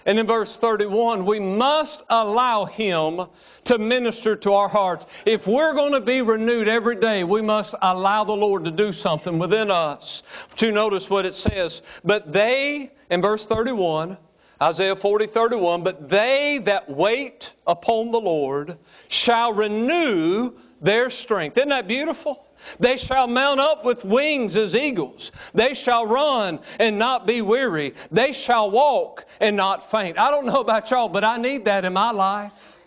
And 0.08 0.18
in 0.18 0.26
verse 0.26 0.56
31, 0.56 1.26
we 1.26 1.38
must 1.38 2.02
allow 2.08 2.64
Him 2.64 3.26
to 3.64 3.78
minister 3.78 4.36
to 4.36 4.54
our 4.54 4.68
hearts. 4.68 5.04
If 5.26 5.46
we're 5.46 5.74
going 5.74 5.92
to 5.92 6.00
be 6.00 6.22
renewed 6.22 6.66
every 6.66 6.96
day, 6.96 7.24
we 7.24 7.42
must 7.42 7.74
allow 7.82 8.24
the 8.24 8.34
Lord 8.34 8.64
to 8.64 8.70
do 8.70 8.94
something 8.94 9.38
within 9.38 9.70
us. 9.70 10.22
You 10.58 10.72
notice 10.72 11.10
what 11.10 11.26
it 11.26 11.34
says. 11.34 11.82
But 12.04 12.32
they, 12.32 12.90
in 13.10 13.22
verse 13.22 13.46
31, 13.46 14.16
Isaiah 14.60 14.96
40, 14.96 15.26
31, 15.26 15.82
but 15.84 16.08
they 16.08 16.60
that 16.64 16.90
wait 16.90 17.52
upon 17.66 18.10
the 18.10 18.20
Lord 18.20 18.76
shall 19.08 19.52
renew 19.52 20.52
their 20.80 21.10
strength. 21.10 21.56
Isn't 21.56 21.70
that 21.70 21.88
beautiful? 21.88 22.44
They 22.80 22.96
shall 22.96 23.28
mount 23.28 23.60
up 23.60 23.84
with 23.84 24.04
wings 24.04 24.56
as 24.56 24.74
eagles. 24.74 25.30
They 25.54 25.74
shall 25.74 26.06
run 26.06 26.60
and 26.80 26.98
not 26.98 27.26
be 27.26 27.40
weary. 27.40 27.94
They 28.10 28.32
shall 28.32 28.70
walk 28.70 29.26
and 29.40 29.56
not 29.56 29.90
faint. 29.90 30.18
I 30.18 30.30
don't 30.30 30.46
know 30.46 30.60
about 30.60 30.90
y'all, 30.90 31.08
but 31.08 31.24
I 31.24 31.36
need 31.36 31.66
that 31.66 31.84
in 31.84 31.92
my 31.92 32.10
life. 32.10 32.77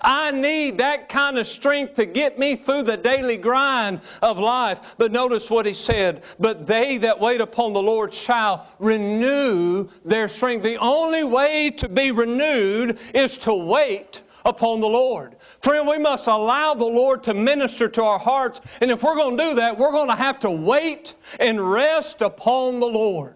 I 0.00 0.30
need 0.30 0.78
that 0.78 1.08
kind 1.08 1.38
of 1.38 1.46
strength 1.46 1.94
to 1.94 2.06
get 2.06 2.38
me 2.38 2.56
through 2.56 2.82
the 2.84 2.96
daily 2.96 3.36
grind 3.36 4.00
of 4.22 4.38
life. 4.38 4.80
But 4.98 5.12
notice 5.12 5.50
what 5.50 5.66
he 5.66 5.74
said. 5.74 6.22
But 6.38 6.66
they 6.66 6.98
that 6.98 7.20
wait 7.20 7.40
upon 7.40 7.72
the 7.72 7.82
Lord 7.82 8.12
shall 8.12 8.66
renew 8.78 9.88
their 10.04 10.28
strength. 10.28 10.62
The 10.62 10.78
only 10.78 11.24
way 11.24 11.70
to 11.70 11.88
be 11.88 12.10
renewed 12.10 12.98
is 13.14 13.38
to 13.38 13.54
wait 13.54 14.22
upon 14.44 14.80
the 14.80 14.88
Lord. 14.88 15.36
Friend, 15.60 15.86
we 15.86 15.98
must 15.98 16.26
allow 16.26 16.74
the 16.74 16.84
Lord 16.84 17.22
to 17.24 17.34
minister 17.34 17.88
to 17.88 18.02
our 18.02 18.18
hearts. 18.18 18.60
And 18.80 18.90
if 18.90 19.02
we're 19.02 19.16
going 19.16 19.36
to 19.36 19.44
do 19.44 19.54
that, 19.56 19.78
we're 19.78 19.92
going 19.92 20.08
to 20.08 20.14
have 20.14 20.38
to 20.40 20.50
wait 20.50 21.14
and 21.38 21.60
rest 21.60 22.22
upon 22.22 22.80
the 22.80 22.86
Lord. 22.86 23.34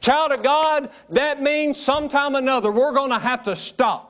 Child 0.00 0.32
of 0.32 0.42
God, 0.42 0.90
that 1.10 1.42
means 1.42 1.80
sometime 1.80 2.36
or 2.36 2.38
another 2.38 2.70
we're 2.70 2.92
going 2.92 3.10
to 3.10 3.18
have 3.18 3.42
to 3.44 3.56
stop. 3.56 4.07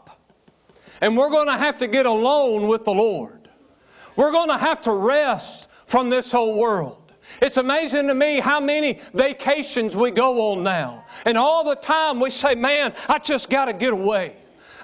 And 1.01 1.17
we're 1.17 1.31
going 1.31 1.47
to 1.47 1.57
have 1.57 1.79
to 1.79 1.87
get 1.87 2.07
alone 2.07 2.69
with 2.69 2.85
the 2.85 2.95
Lord. 2.95 3.49
We're 4.17 4.33
going 4.33 4.49
to 4.49 4.59
have 4.59 4.83
to 4.83 4.93
rest 4.93 5.69
from 5.87 6.11
this 6.11 6.33
whole 6.33 6.59
world. 6.59 6.97
It's 7.41 7.57
amazing 7.57 8.09
to 8.09 8.15
me 8.15 8.41
how 8.41 8.59
many 8.59 9.01
vacations 9.15 9.95
we 9.95 10.11
go 10.11 10.53
on 10.53 10.63
now. 10.63 11.05
And 11.25 11.39
all 11.39 11.65
the 11.65 11.77
time 11.77 12.21
we 12.21 12.31
say, 12.31 12.55
man, 12.55 12.95
I 13.09 13.19
just 13.19 13.51
got 13.51 13.67
to 13.67 13.73
get 13.73 13.93
away. 13.93 14.35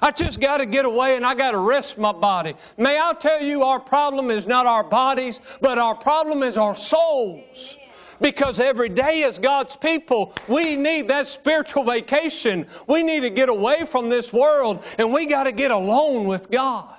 I 0.01 0.11
just 0.11 0.39
got 0.39 0.57
to 0.57 0.65
get 0.65 0.85
away 0.85 1.15
and 1.15 1.25
I 1.25 1.35
got 1.35 1.51
to 1.51 1.57
rest 1.57 1.97
my 1.97 2.11
body. 2.11 2.53
May 2.77 2.99
I 2.99 3.13
tell 3.13 3.41
you, 3.41 3.63
our 3.63 3.79
problem 3.79 4.29
is 4.29 4.45
not 4.45 4.65
our 4.65 4.83
bodies, 4.83 5.39
but 5.61 5.77
our 5.77 5.95
problem 5.95 6.43
is 6.43 6.57
our 6.57 6.75
souls. 6.75 7.74
Because 8.21 8.59
every 8.59 8.89
day 8.89 9.23
as 9.23 9.39
God's 9.39 9.75
people, 9.75 10.33
we 10.47 10.75
need 10.75 11.09
that 11.09 11.27
spiritual 11.27 11.83
vacation. 11.83 12.67
We 12.87 13.03
need 13.03 13.21
to 13.21 13.29
get 13.29 13.49
away 13.49 13.85
from 13.85 14.09
this 14.09 14.31
world 14.31 14.83
and 14.97 15.13
we 15.13 15.25
got 15.25 15.43
to 15.43 15.51
get 15.51 15.71
alone 15.71 16.25
with 16.25 16.49
God. 16.49 16.93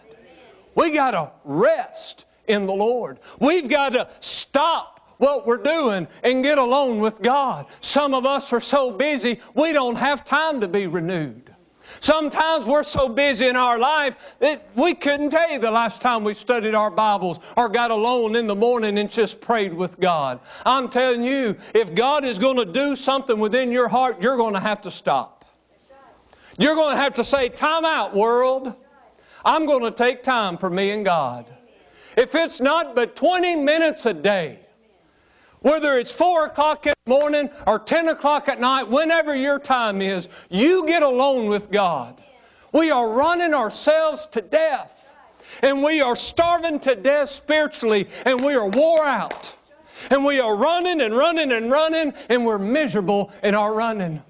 We 0.75 0.91
got 0.91 1.13
to 1.13 1.33
rest 1.45 2.27
in 2.47 2.67
the 2.67 2.75
Lord. 2.75 3.19
We've 3.41 3.69
got 3.69 3.95
to 3.95 4.09
stop 4.21 4.97
what 5.19 5.47
we're 5.47 5.57
doing 5.57 6.07
and 6.23 6.43
get 6.43 6.59
alone 6.59 6.99
with 6.99 7.23
God. 7.23 7.67
Some 7.81 8.13
of 8.13 8.27
us 8.27 8.53
are 8.53 8.61
so 8.61 8.91
busy, 8.91 9.41
we 9.55 9.73
don't 9.73 9.97
have 9.97 10.25
time 10.25 10.61
to 10.61 10.69
be 10.69 10.87
renewed. 10.87 11.56
Sometimes 12.01 12.67
we're 12.67 12.83
so 12.83 13.09
busy 13.09 13.47
in 13.47 13.57
our 13.57 13.79
life 13.79 14.17
that 14.39 14.69
we 14.75 14.95
couldn't 14.95 15.31
tell 15.31 15.51
you 15.51 15.59
the 15.59 15.71
last 15.71 16.01
time 16.01 16.25
we 16.25 16.35
studied 16.35 16.75
our 16.75 16.91
Bibles 16.91 17.39
or 17.57 17.69
got 17.69 17.91
alone 17.91 18.37
in 18.37 18.47
the 18.47 18.55
morning 18.55 18.99
and 18.99 19.11
just 19.11 19.41
prayed 19.41 19.73
with 19.73 19.99
God. 20.01 20.41
I'm 20.65 20.89
telling 20.89 21.25
you, 21.25 21.57
if 21.75 21.95
God 21.95 22.25
is 22.25 22.39
going 22.39 22.57
to 22.57 22.65
do 22.65 22.97
something 22.97 23.39
within 23.39 23.73
your 23.73 23.89
heart, 23.89 24.23
you're 24.23 24.37
going 24.37 24.55
to 24.55 24.61
have 24.61 24.83
to 24.83 24.91
stop. 24.91 25.45
You're 26.59 26.75
going 26.75 26.97
to 26.97 27.03
have 27.03 27.15
to 27.15 27.25
say, 27.25 27.49
Time 27.49 27.85
out, 27.85 28.15
world. 28.15 28.75
I'm 29.45 29.67
going 29.67 29.83
to 29.83 29.93
take 29.93 30.23
time 30.23 30.59
for 30.59 30.69
me 30.69 30.91
and 30.91 31.05
God. 31.05 31.47
If 32.17 32.35
it's 32.35 32.61
not 32.61 32.97
but 32.97 33.15
20 33.15 33.57
minutes 33.57 34.07
a 34.07 34.15
day, 34.15 34.66
whether 35.61 35.99
it's 35.99 36.13
4 36.13 36.47
o'clock 36.47 36.87
in 36.87 36.95
the 37.05 37.11
morning 37.11 37.51
or 37.67 37.79
10 37.79 38.09
o'clock 38.09 38.49
at 38.49 38.61
night, 38.61 38.89
whenever 38.89 39.35
your 39.35 39.59
time 39.59 40.03
is, 40.03 40.29
you 40.51 40.87
get 40.87 41.03
alone 41.03 41.47
with 41.47 41.71
God. 41.71 42.21
We 42.73 42.91
are 42.91 43.09
running 43.09 43.55
ourselves 43.55 44.27
to 44.33 44.41
death. 44.41 44.93
And 45.63 45.83
we 45.83 46.03
are 46.03 46.17
starving 46.17 46.81
to 46.81 46.95
death 46.95 47.31
spiritually, 47.31 48.09
and 48.27 48.45
we 48.45 48.55
are 48.55 48.69
wore 48.69 49.07
out. 49.07 49.55
And 50.11 50.23
we 50.23 50.39
are 50.39 50.55
running 50.55 51.01
and 51.01 51.17
running 51.17 51.51
and 51.51 51.71
running, 51.71 52.13
and 52.29 52.45
we're 52.45 52.59
miserable 52.59 53.33
in 53.43 53.55
our 53.55 53.73
running. 53.73 54.23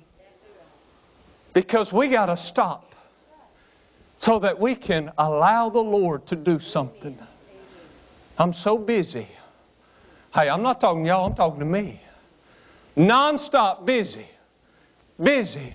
Because 1.52 1.92
we 1.92 2.08
got 2.08 2.26
to 2.26 2.36
stop. 2.36 2.94
so 4.18 4.38
that 4.38 4.58
we 4.58 4.74
can 4.74 5.12
allow 5.18 5.68
the 5.68 5.80
Lord 5.80 6.26
to 6.26 6.36
do 6.36 6.58
something. 6.58 7.18
I'm 8.38 8.52
so 8.52 8.78
busy. 8.78 9.28
Hey, 10.36 10.50
I'm 10.50 10.60
not 10.60 10.82
talking 10.82 11.04
to 11.04 11.08
y'all, 11.08 11.24
I'm 11.24 11.34
talking 11.34 11.60
to 11.60 11.64
me. 11.64 11.98
Non-stop 12.94 13.86
busy. 13.86 14.26
Busy. 15.22 15.74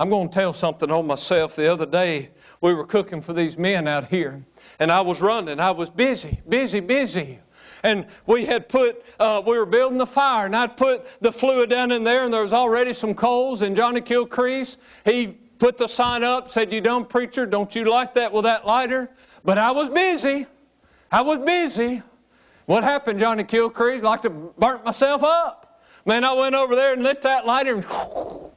I'm 0.00 0.08
going 0.08 0.30
to 0.30 0.34
tell 0.34 0.54
something 0.54 0.90
on 0.90 1.06
myself. 1.06 1.54
The 1.54 1.70
other 1.70 1.84
day, 1.84 2.30
we 2.62 2.72
were 2.72 2.86
cooking 2.86 3.20
for 3.20 3.34
these 3.34 3.58
men 3.58 3.86
out 3.86 4.08
here, 4.08 4.42
and 4.78 4.90
I 4.90 5.02
was 5.02 5.20
running. 5.20 5.60
I 5.60 5.70
was 5.72 5.90
busy, 5.90 6.40
busy, 6.48 6.80
busy. 6.80 7.38
And 7.82 8.06
we 8.26 8.46
had 8.46 8.70
put, 8.70 9.04
uh, 9.20 9.42
we 9.46 9.58
were 9.58 9.66
building 9.66 9.98
the 9.98 10.06
fire, 10.06 10.46
and 10.46 10.56
I'd 10.56 10.78
put 10.78 11.04
the 11.20 11.30
fluid 11.30 11.68
down 11.68 11.92
in 11.92 12.04
there, 12.04 12.24
and 12.24 12.32
there 12.32 12.42
was 12.42 12.54
already 12.54 12.94
some 12.94 13.14
coals. 13.14 13.60
And 13.60 13.76
Johnny 13.76 14.00
Kilcrease, 14.00 14.78
he 15.04 15.26
put 15.58 15.76
the 15.76 15.88
sign 15.88 16.24
up, 16.24 16.50
said, 16.50 16.72
You 16.72 16.80
dumb 16.80 17.04
preacher, 17.04 17.44
don't 17.44 17.74
you 17.74 17.84
light 17.84 18.14
that 18.14 18.32
with 18.32 18.44
that 18.44 18.66
lighter? 18.66 19.10
But 19.44 19.58
I 19.58 19.72
was 19.72 19.90
busy. 19.90 20.46
I 21.12 21.20
was 21.20 21.40
busy. 21.40 22.02
What 22.66 22.82
happened, 22.84 23.20
Johnny 23.20 23.44
Kilcrease? 23.44 24.02
Like 24.02 24.22
to 24.22 24.30
burnt 24.30 24.84
myself 24.84 25.22
up. 25.22 25.82
Man, 26.06 26.24
I 26.24 26.32
went 26.32 26.54
over 26.54 26.74
there 26.74 26.92
and 26.92 27.02
lit 27.02 27.22
that 27.22 27.46
lighter, 27.46 27.76
and 27.76 27.84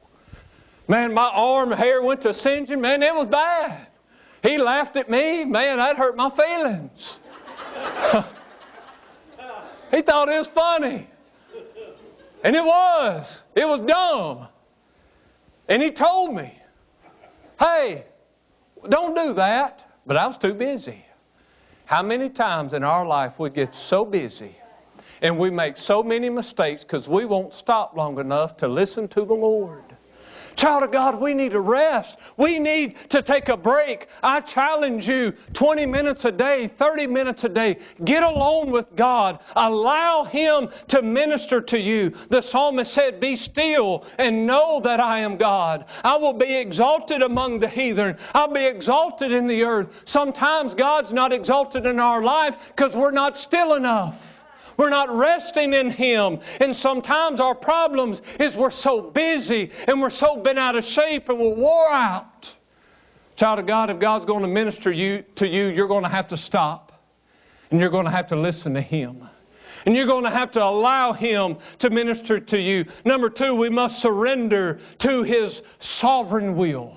Man, 0.88 1.12
my 1.12 1.28
arm 1.28 1.70
hair 1.70 2.02
went 2.02 2.22
to 2.22 2.32
singeing. 2.32 2.80
Man, 2.80 3.02
it 3.02 3.14
was 3.14 3.26
bad. 3.26 3.86
He 4.42 4.56
laughed 4.56 4.96
at 4.96 5.10
me. 5.10 5.44
Man, 5.44 5.76
that 5.76 5.98
hurt 5.98 6.16
my 6.16 6.30
feelings. 6.30 7.18
he 9.90 10.00
thought 10.00 10.30
it 10.30 10.38
was 10.38 10.48
funny. 10.48 11.06
And 12.42 12.56
it 12.56 12.64
was. 12.64 13.42
It 13.54 13.68
was 13.68 13.82
dumb. 13.82 14.48
And 15.68 15.82
he 15.82 15.90
told 15.90 16.34
me, 16.34 16.54
hey, 17.60 18.06
don't 18.88 19.14
do 19.14 19.34
that. 19.34 19.84
But 20.06 20.16
I 20.16 20.26
was 20.26 20.38
too 20.38 20.54
busy. 20.54 21.04
How 21.88 22.02
many 22.02 22.28
times 22.28 22.74
in 22.74 22.84
our 22.84 23.06
life 23.06 23.38
we 23.38 23.48
get 23.48 23.74
so 23.74 24.04
busy 24.04 24.54
and 25.22 25.38
we 25.38 25.48
make 25.48 25.78
so 25.78 26.02
many 26.02 26.28
mistakes 26.28 26.82
because 26.82 27.08
we 27.08 27.24
won't 27.24 27.54
stop 27.54 27.96
long 27.96 28.18
enough 28.18 28.58
to 28.58 28.68
listen 28.68 29.08
to 29.08 29.24
the 29.24 29.32
Lord? 29.32 29.96
Child 30.58 30.82
of 30.82 30.90
God, 30.90 31.20
we 31.20 31.34
need 31.34 31.52
to 31.52 31.60
rest. 31.60 32.18
We 32.36 32.58
need 32.58 32.96
to 33.10 33.22
take 33.22 33.48
a 33.48 33.56
break. 33.56 34.08
I 34.24 34.40
challenge 34.40 35.08
you 35.08 35.32
20 35.52 35.86
minutes 35.86 36.24
a 36.24 36.32
day, 36.32 36.66
30 36.66 37.06
minutes 37.06 37.44
a 37.44 37.48
day. 37.48 37.78
Get 38.04 38.24
alone 38.24 38.72
with 38.72 38.96
God. 38.96 39.38
Allow 39.54 40.24
Him 40.24 40.68
to 40.88 41.00
minister 41.00 41.60
to 41.60 41.78
you. 41.78 42.12
The 42.30 42.42
psalmist 42.42 42.92
said, 42.92 43.20
Be 43.20 43.36
still 43.36 44.04
and 44.18 44.48
know 44.48 44.80
that 44.80 44.98
I 44.98 45.20
am 45.20 45.36
God. 45.36 45.84
I 46.02 46.16
will 46.16 46.32
be 46.32 46.56
exalted 46.56 47.22
among 47.22 47.60
the 47.60 47.68
heathen. 47.68 48.16
I'll 48.34 48.52
be 48.52 48.66
exalted 48.66 49.30
in 49.30 49.46
the 49.46 49.62
earth. 49.62 50.02
Sometimes 50.06 50.74
God's 50.74 51.12
not 51.12 51.32
exalted 51.32 51.86
in 51.86 52.00
our 52.00 52.20
life 52.20 52.56
because 52.74 52.96
we're 52.96 53.12
not 53.12 53.36
still 53.36 53.74
enough. 53.74 54.37
We're 54.78 54.90
not 54.90 55.10
resting 55.10 55.74
in 55.74 55.90
Him. 55.90 56.38
And 56.60 56.74
sometimes 56.74 57.40
our 57.40 57.54
problems 57.54 58.22
is 58.40 58.56
we're 58.56 58.70
so 58.70 59.02
busy 59.02 59.72
and 59.86 60.00
we're 60.00 60.08
so 60.08 60.36
bent 60.36 60.58
out 60.58 60.76
of 60.76 60.84
shape 60.84 61.28
and 61.28 61.38
we're 61.38 61.54
wore 61.54 61.90
out. 61.90 62.54
Child 63.36 63.58
of 63.58 63.66
God, 63.66 63.90
if 63.90 63.98
God's 63.98 64.24
going 64.24 64.42
to 64.42 64.48
minister 64.48 64.90
you, 64.90 65.24
to 65.34 65.46
you, 65.46 65.66
you're 65.66 65.88
going 65.88 66.04
to 66.04 66.08
have 66.08 66.28
to 66.28 66.36
stop. 66.36 66.92
And 67.70 67.80
you're 67.80 67.90
going 67.90 68.06
to 68.06 68.10
have 68.10 68.28
to 68.28 68.36
listen 68.36 68.74
to 68.74 68.80
Him. 68.80 69.28
And 69.84 69.96
you're 69.96 70.06
going 70.06 70.24
to 70.24 70.30
have 70.30 70.52
to 70.52 70.64
allow 70.64 71.12
Him 71.12 71.56
to 71.80 71.90
minister 71.90 72.38
to 72.38 72.58
you. 72.58 72.86
Number 73.04 73.30
two, 73.30 73.54
we 73.56 73.70
must 73.70 74.00
surrender 74.00 74.78
to 74.98 75.22
His 75.24 75.62
sovereign 75.80 76.56
will. 76.56 76.96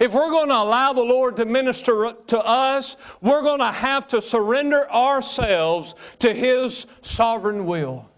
If 0.00 0.12
we're 0.12 0.30
going 0.30 0.48
to 0.48 0.56
allow 0.56 0.92
the 0.92 1.02
Lord 1.02 1.36
to 1.36 1.44
minister 1.44 2.12
to 2.28 2.38
us, 2.38 2.96
we're 3.20 3.42
going 3.42 3.60
to 3.60 3.72
have 3.72 4.08
to 4.08 4.20
surrender 4.20 4.90
ourselves 4.90 5.94
to 6.20 6.32
His 6.32 6.86
sovereign 7.02 7.66
will. 7.66 8.08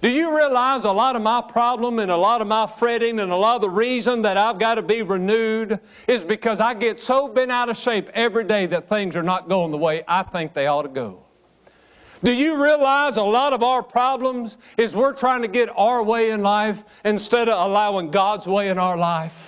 Do 0.00 0.08
you 0.08 0.36
realize 0.36 0.84
a 0.84 0.92
lot 0.92 1.16
of 1.16 1.22
my 1.22 1.42
problem 1.42 1.98
and 1.98 2.08
a 2.08 2.16
lot 2.16 2.40
of 2.40 2.46
my 2.46 2.68
fretting 2.68 3.18
and 3.18 3.32
a 3.32 3.36
lot 3.36 3.56
of 3.56 3.62
the 3.62 3.70
reason 3.70 4.22
that 4.22 4.36
I've 4.36 4.60
got 4.60 4.76
to 4.76 4.82
be 4.82 5.02
renewed 5.02 5.80
is 6.06 6.22
because 6.22 6.60
I 6.60 6.74
get 6.74 7.00
so 7.00 7.26
bent 7.26 7.50
out 7.50 7.68
of 7.68 7.76
shape 7.76 8.08
every 8.14 8.44
day 8.44 8.66
that 8.66 8.88
things 8.88 9.16
are 9.16 9.24
not 9.24 9.48
going 9.48 9.72
the 9.72 9.78
way 9.78 10.04
I 10.06 10.22
think 10.22 10.54
they 10.54 10.68
ought 10.68 10.82
to 10.82 10.88
go? 10.88 11.24
Do 12.22 12.32
you 12.32 12.62
realize 12.62 13.16
a 13.16 13.22
lot 13.22 13.52
of 13.52 13.64
our 13.64 13.82
problems 13.82 14.58
is 14.76 14.94
we're 14.94 15.14
trying 15.14 15.42
to 15.42 15.48
get 15.48 15.68
our 15.76 16.02
way 16.02 16.30
in 16.30 16.42
life 16.42 16.82
instead 17.04 17.48
of 17.48 17.68
allowing 17.68 18.10
God's 18.10 18.46
way 18.46 18.68
in 18.68 18.78
our 18.78 18.96
life? 18.96 19.47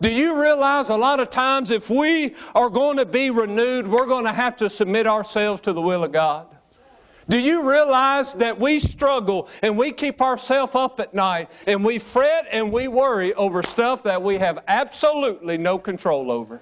Do 0.00 0.10
you 0.10 0.40
realize 0.40 0.88
a 0.88 0.96
lot 0.96 1.20
of 1.20 1.28
times 1.28 1.70
if 1.70 1.90
we 1.90 2.34
are 2.54 2.70
going 2.70 2.96
to 2.96 3.04
be 3.04 3.28
renewed, 3.28 3.86
we're 3.86 4.06
going 4.06 4.24
to 4.24 4.32
have 4.32 4.56
to 4.56 4.70
submit 4.70 5.06
ourselves 5.06 5.60
to 5.62 5.74
the 5.74 5.82
will 5.82 6.04
of 6.04 6.12
God? 6.12 6.46
Do 7.28 7.38
you 7.38 7.70
realize 7.70 8.34
that 8.34 8.58
we 8.58 8.78
struggle 8.78 9.48
and 9.62 9.78
we 9.78 9.92
keep 9.92 10.20
ourselves 10.20 10.74
up 10.74 10.98
at 11.00 11.14
night 11.14 11.50
and 11.66 11.84
we 11.84 11.98
fret 11.98 12.46
and 12.50 12.72
we 12.72 12.88
worry 12.88 13.34
over 13.34 13.62
stuff 13.62 14.02
that 14.04 14.22
we 14.22 14.38
have 14.38 14.64
absolutely 14.66 15.58
no 15.58 15.78
control 15.78 16.32
over? 16.32 16.60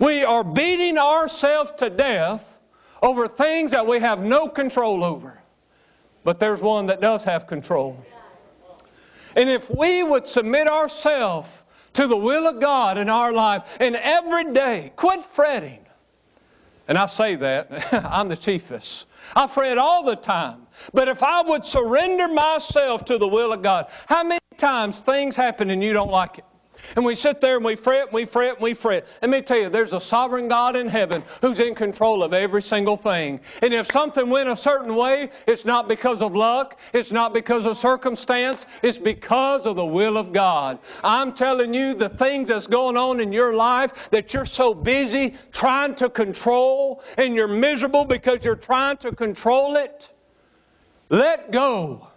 We 0.00 0.24
are 0.24 0.42
beating 0.42 0.98
ourselves 0.98 1.72
to 1.78 1.88
death 1.88 2.44
over 3.00 3.28
things 3.28 3.70
that 3.70 3.86
we 3.86 4.00
have 4.00 4.20
no 4.20 4.48
control 4.48 5.04
over. 5.04 5.38
But 6.24 6.40
there's 6.40 6.60
one 6.60 6.86
that 6.86 7.00
does 7.00 7.24
have 7.24 7.46
control. 7.46 8.04
And 9.36 9.48
if 9.48 9.70
we 9.70 10.02
would 10.02 10.26
submit 10.26 10.68
ourselves 10.68 11.48
to 11.94 12.06
the 12.06 12.16
will 12.16 12.46
of 12.46 12.60
God 12.60 12.98
in 12.98 13.08
our 13.08 13.32
life. 13.32 13.62
And 13.80 13.96
every 13.96 14.52
day, 14.52 14.92
quit 14.96 15.24
fretting. 15.24 15.78
And 16.88 16.98
I 16.98 17.06
say 17.06 17.36
that, 17.36 17.94
I'm 18.10 18.28
the 18.28 18.36
chiefest. 18.36 19.06
I 19.36 19.46
fret 19.46 19.78
all 19.78 20.04
the 20.04 20.16
time. 20.16 20.66
But 20.92 21.08
if 21.08 21.22
I 21.22 21.42
would 21.42 21.64
surrender 21.64 22.26
myself 22.28 23.04
to 23.06 23.18
the 23.18 23.28
will 23.28 23.52
of 23.52 23.62
God, 23.62 23.86
how 24.06 24.24
many 24.24 24.40
times 24.56 25.00
things 25.00 25.36
happen 25.36 25.70
and 25.70 25.84
you 25.84 25.92
don't 25.92 26.10
like 26.10 26.38
it? 26.38 26.44
And 26.96 27.04
we 27.04 27.14
sit 27.14 27.40
there 27.40 27.56
and 27.56 27.64
we 27.64 27.76
fret, 27.76 28.04
and 28.04 28.12
we 28.12 28.24
fret, 28.24 28.54
and 28.54 28.62
we 28.62 28.74
fret. 28.74 29.06
Let 29.22 29.30
me 29.30 29.42
tell 29.42 29.58
you, 29.58 29.68
there's 29.68 29.92
a 29.92 30.00
sovereign 30.00 30.48
God 30.48 30.76
in 30.76 30.88
heaven 30.88 31.22
who's 31.40 31.60
in 31.60 31.74
control 31.74 32.22
of 32.22 32.32
every 32.32 32.62
single 32.62 32.96
thing. 32.96 33.40
And 33.62 33.72
if 33.72 33.90
something 33.90 34.28
went 34.28 34.48
a 34.48 34.56
certain 34.56 34.94
way, 34.94 35.30
it's 35.46 35.64
not 35.64 35.88
because 35.88 36.22
of 36.22 36.34
luck, 36.34 36.78
it's 36.92 37.12
not 37.12 37.32
because 37.32 37.66
of 37.66 37.76
circumstance, 37.76 38.66
it's 38.82 38.98
because 38.98 39.66
of 39.66 39.76
the 39.76 39.84
will 39.84 40.16
of 40.16 40.32
God. 40.32 40.78
I'm 41.04 41.32
telling 41.32 41.74
you, 41.74 41.94
the 41.94 42.08
things 42.08 42.48
that's 42.48 42.66
going 42.66 42.96
on 42.96 43.20
in 43.20 43.32
your 43.32 43.54
life 43.54 44.10
that 44.10 44.34
you're 44.34 44.44
so 44.44 44.74
busy 44.74 45.34
trying 45.52 45.94
to 45.96 46.10
control, 46.10 47.02
and 47.16 47.34
you're 47.34 47.48
miserable 47.48 48.04
because 48.04 48.44
you're 48.44 48.56
trying 48.56 48.96
to 48.98 49.12
control 49.12 49.76
it, 49.76 50.10
let 51.08 51.50
go 51.52 52.08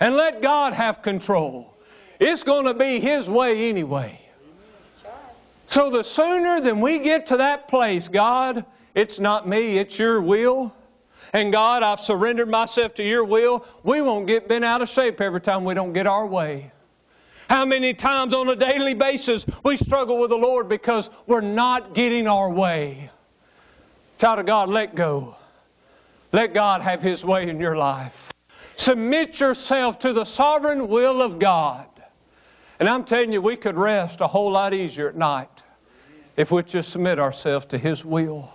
and 0.00 0.16
let 0.16 0.40
God 0.42 0.72
have 0.72 1.02
control. 1.02 1.76
It's 2.20 2.44
going 2.44 2.66
to 2.66 2.74
be 2.74 3.00
His 3.00 3.28
way 3.28 3.68
anyway. 3.70 4.20
So 5.66 5.88
the 5.90 6.04
sooner 6.04 6.60
than 6.60 6.80
we 6.80 6.98
get 6.98 7.26
to 7.26 7.38
that 7.38 7.68
place, 7.68 8.08
God, 8.08 8.64
it's 8.94 9.18
not 9.18 9.48
me, 9.48 9.78
it's 9.78 9.98
your 9.98 10.20
will. 10.20 10.74
And 11.32 11.52
God, 11.52 11.82
I've 11.82 12.00
surrendered 12.00 12.48
myself 12.48 12.94
to 12.96 13.04
your 13.04 13.24
will. 13.24 13.64
We 13.84 14.02
won't 14.02 14.26
get 14.26 14.48
bent 14.48 14.64
out 14.64 14.82
of 14.82 14.88
shape 14.88 15.20
every 15.20 15.40
time 15.40 15.64
we 15.64 15.74
don't 15.74 15.92
get 15.92 16.06
our 16.06 16.26
way. 16.26 16.72
How 17.48 17.64
many 17.64 17.94
times 17.94 18.34
on 18.34 18.48
a 18.48 18.56
daily 18.56 18.94
basis 18.94 19.46
we 19.64 19.76
struggle 19.76 20.18
with 20.18 20.30
the 20.30 20.38
Lord 20.38 20.68
because 20.68 21.08
we're 21.26 21.40
not 21.40 21.94
getting 21.94 22.28
our 22.28 22.50
way? 22.50 23.10
Child 24.18 24.40
of 24.40 24.46
God, 24.46 24.68
let 24.68 24.94
go. 24.94 25.36
Let 26.32 26.52
God 26.52 26.80
have 26.82 27.00
His 27.00 27.24
way 27.24 27.48
in 27.48 27.60
your 27.60 27.76
life. 27.76 28.32
Submit 28.76 29.40
yourself 29.40 30.00
to 30.00 30.12
the 30.12 30.24
sovereign 30.24 30.88
will 30.88 31.22
of 31.22 31.38
God. 31.38 31.86
And 32.80 32.88
I'm 32.88 33.04
telling 33.04 33.30
you, 33.30 33.42
we 33.42 33.56
could 33.56 33.76
rest 33.76 34.22
a 34.22 34.26
whole 34.26 34.52
lot 34.52 34.72
easier 34.72 35.10
at 35.10 35.14
night 35.14 35.62
if 36.38 36.50
we 36.50 36.62
just 36.62 36.88
submit 36.88 37.18
ourselves 37.18 37.66
to 37.66 37.78
His 37.78 38.06
will. 38.06 38.50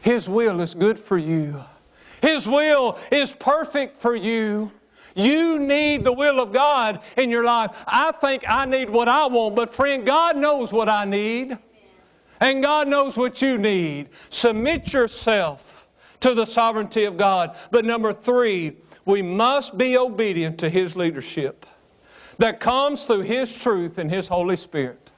His 0.00 0.26
will 0.26 0.62
is 0.62 0.72
good 0.72 0.98
for 0.98 1.18
you. 1.18 1.62
His 2.22 2.48
will 2.48 2.98
is 3.12 3.30
perfect 3.30 4.00
for 4.00 4.16
you. 4.16 4.72
You 5.14 5.58
need 5.58 6.02
the 6.02 6.12
will 6.12 6.40
of 6.40 6.50
God 6.50 7.00
in 7.18 7.28
your 7.28 7.44
life. 7.44 7.72
I 7.86 8.12
think 8.12 8.44
I 8.48 8.64
need 8.64 8.88
what 8.88 9.06
I 9.06 9.26
want, 9.26 9.54
but 9.54 9.74
friend, 9.74 10.06
God 10.06 10.38
knows 10.38 10.72
what 10.72 10.88
I 10.88 11.04
need. 11.04 11.58
And 12.40 12.62
God 12.62 12.88
knows 12.88 13.18
what 13.18 13.42
you 13.42 13.58
need. 13.58 14.08
Submit 14.30 14.94
yourself 14.94 15.86
to 16.20 16.32
the 16.34 16.46
sovereignty 16.46 17.04
of 17.04 17.18
God. 17.18 17.54
But 17.70 17.84
number 17.84 18.14
three, 18.14 18.76
we 19.04 19.20
must 19.20 19.76
be 19.76 19.98
obedient 19.98 20.58
to 20.60 20.70
His 20.70 20.96
leadership 20.96 21.66
that 22.38 22.60
comes 22.60 23.04
through 23.04 23.22
His 23.22 23.52
truth 23.52 23.98
and 23.98 24.10
His 24.10 24.28
Holy 24.28 24.56
Spirit. 24.56 25.10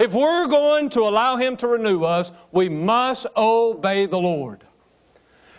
If 0.00 0.12
we're 0.12 0.46
going 0.46 0.90
to 0.90 1.00
allow 1.00 1.36
Him 1.36 1.56
to 1.58 1.68
renew 1.68 2.02
us, 2.02 2.32
we 2.52 2.68
must 2.68 3.26
obey 3.36 4.06
the 4.06 4.18
Lord. 4.18 4.64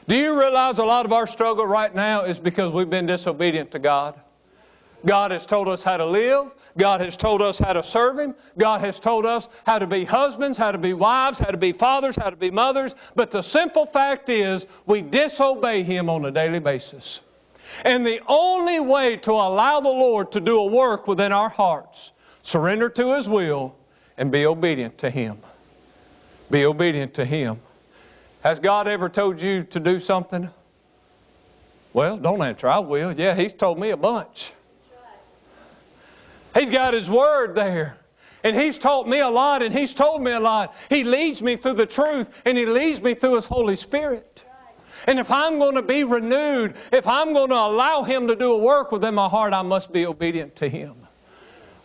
Do 0.08 0.16
you 0.16 0.38
realize 0.40 0.78
a 0.78 0.86
lot 0.86 1.06
of 1.06 1.14
our 1.14 1.26
struggle 1.26 1.66
right 1.66 1.94
now 1.94 2.24
is 2.24 2.38
because 2.38 2.74
we've 2.74 2.90
been 2.90 3.06
disobedient 3.06 3.72
to 3.72 3.80
God? 3.80 4.20
God 5.06 5.32
has 5.32 5.46
told 5.46 5.68
us 5.68 5.84
how 5.84 5.98
to 5.98 6.06
live. 6.06 6.52
God 6.78 7.00
has 7.02 7.16
told 7.16 7.42
us 7.42 7.58
how 7.58 7.74
to 7.74 7.84
serve 7.84 8.20
Him. 8.20 8.36
God 8.58 8.82
has 8.82 9.00
told 9.00 9.26
us 9.26 9.48
how 9.66 9.80
to 9.80 9.88
be 9.88 10.04
husbands, 10.04 10.58
how 10.58 10.72
to 10.72 10.78
be 10.78 10.94
wives, 10.94 11.40
how 11.40 11.52
to 11.52 11.58
be 11.58 11.72
fathers, 11.72 12.16
how 12.16 12.30
to 12.30 12.36
be 12.36 12.52
mothers. 12.52 12.96
But 13.16 13.32
the 13.32 13.42
simple 13.42 13.86
fact 13.86 14.30
is, 14.30 14.66
we 14.86 15.02
disobey 15.02 15.84
Him 15.84 16.10
on 16.10 16.26
a 16.26 16.32
daily 16.32 16.60
basis. 16.60 17.22
And 17.84 18.06
the 18.06 18.22
only 18.28 18.80
way 18.80 19.18
to 19.18 19.32
allow 19.32 19.80
the 19.80 19.90
Lord 19.90 20.32
to 20.32 20.40
do 20.40 20.60
a 20.60 20.66
work 20.66 21.08
within 21.08 21.32
our 21.32 21.50
hearts, 21.50 22.12
surrender 22.42 22.90
to 22.90 23.16
His 23.16 23.28
will, 23.28 23.76
and 24.18 24.32
be 24.32 24.46
obedient 24.46 24.98
to 25.00 25.10
Him. 25.10 25.38
Be 26.50 26.66
obedient 26.66 27.14
to 27.16 27.26
Him. 27.26 27.60
Has 28.42 28.60
God 28.60 28.88
ever 28.88 29.10
told 29.10 29.42
you 29.42 29.64
to 29.66 29.80
do 29.80 30.00
something? 30.00 30.50
Well, 31.94 32.18
don't 32.18 32.42
answer. 32.42 32.68
I 32.68 32.80
will. 32.80 33.12
Yeah, 33.12 33.36
He's 33.36 33.54
told 33.54 33.80
me 33.80 33.90
a 33.90 33.98
bunch. 33.98 34.54
He's 36.54 36.70
got 36.70 36.94
His 36.94 37.10
Word 37.10 37.56
there. 37.56 37.98
And 38.44 38.56
He's 38.56 38.78
taught 38.78 39.08
me 39.08 39.20
a 39.20 39.30
lot 39.30 39.64
and 39.64 39.74
He's 39.74 39.94
told 39.94 40.22
me 40.22 40.32
a 40.32 40.40
lot. 40.40 40.76
He 40.88 41.04
leads 41.04 41.42
me 41.42 41.56
through 41.56 41.74
the 41.74 41.86
truth 41.86 42.30
and 42.46 42.58
He 42.58 42.68
leads 42.68 43.02
me 43.02 43.16
through 43.16 43.36
His 43.36 43.46
Holy 43.46 43.76
Spirit. 43.76 44.45
And 45.08 45.20
if 45.20 45.30
I'm 45.30 45.60
going 45.60 45.76
to 45.76 45.82
be 45.82 46.04
renewed, 46.04 46.76
if 46.92 47.08
I'm 47.08 47.34
going 47.34 47.50
to 47.50 47.56
allow 47.56 48.04
Him 48.04 48.28
to 48.28 48.36
do 48.36 48.52
a 48.54 48.58
work 48.58 48.92
within 48.92 49.16
my 49.16 49.30
heart, 49.30 49.54
I 49.54 49.62
must 49.62 49.94
be 49.94 50.06
obedient 50.06 50.56
to 50.58 50.70
Him. 50.70 50.96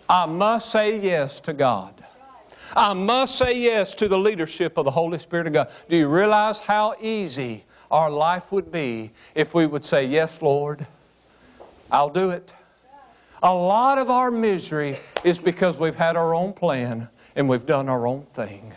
I 0.09 0.27
must 0.27 0.71
say 0.71 0.99
yes 0.99 1.41
to 1.41 1.53
God. 1.53 1.95
I 2.75 2.95
must 2.95 3.37
say 3.37 3.59
yes 3.59 3.95
to 3.97 4.09
the 4.09 4.19
leadership 4.19 4.77
of 4.79 4.85
the 4.85 4.91
Holy 4.91 5.19
Spirit 5.19 5.47
of 5.47 5.53
God. 5.53 5.71
Do 5.89 5.97
you 5.97 6.09
realize 6.09 6.59
how 6.59 6.95
easy 7.01 7.65
our 7.91 8.11
life 8.11 8.53
would 8.53 8.71
be 8.71 9.11
if 9.35 9.55
we 9.55 9.67
would 9.67 9.85
say, 9.85 10.07
Yes, 10.07 10.41
Lord, 10.41 10.87
I'll 11.91 12.11
do 12.11 12.31
it? 12.31 12.53
A 13.43 13.53
lot 13.53 13.99
of 13.99 14.11
our 14.11 14.31
misery 14.31 14.99
is 15.25 15.39
because 15.39 15.79
we've 15.79 15.97
had 15.97 16.17
our 16.17 16.35
own 16.35 16.53
plan 16.53 17.09
and 17.37 17.49
we've 17.49 17.67
done 17.67 17.89
our 17.89 18.07
own 18.07 18.27
thing. 18.35 18.73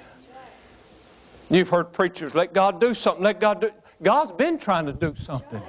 You've 1.50 1.70
heard 1.70 1.92
preachers, 1.92 2.34
let 2.34 2.54
God 2.54 2.80
do 2.80 2.94
something, 2.94 3.24
let 3.24 3.40
God 3.40 3.62
do. 3.62 3.72
God's 4.04 4.34
been 4.34 4.58
trying 4.58 4.86
to 4.86 4.94
do 4.94 5.16
something. 5.16 5.62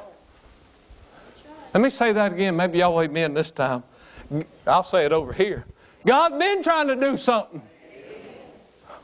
Let 1.73 1.83
me 1.83 1.91
say 1.91 2.13
that 2.13 2.33
again. 2.33 2.57
Maybe 2.57 2.79
y'all 2.79 2.95
wait 2.95 3.11
me 3.11 3.23
in 3.23 3.35
this 3.35 3.51
time. 3.51 3.83
I'll 4.67 4.83
say 4.83 5.05
it 5.05 5.13
over 5.13 5.33
here. 5.33 5.65
God's 6.05 6.37
been 6.39 6.63
trying 6.63 6.89
to 6.89 6.97
do 6.97 7.17
something. 7.17 7.63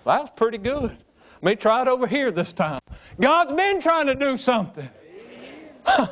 Well, 0.05 0.17
that 0.17 0.23
was 0.23 0.31
pretty 0.35 0.59
good. 0.59 0.97
Let 1.43 1.43
me 1.43 1.57
try 1.57 1.83
it 1.83 1.89
over 1.89 2.07
here 2.07 2.31
this 2.31 2.53
time. 2.53 2.81
God's 3.21 3.53
been 3.53 3.81
trying 3.81 4.07
to 4.07 4.15
do 4.15 4.37
something. 4.37 4.89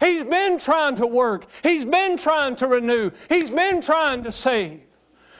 He's 0.00 0.24
been 0.24 0.58
trying 0.58 0.96
to 0.96 1.06
work. 1.06 1.46
He's 1.62 1.84
been 1.84 2.16
trying 2.16 2.56
to 2.56 2.66
renew. 2.66 3.10
He's 3.28 3.50
been 3.50 3.80
trying 3.80 4.24
to 4.24 4.32
save. 4.32 4.80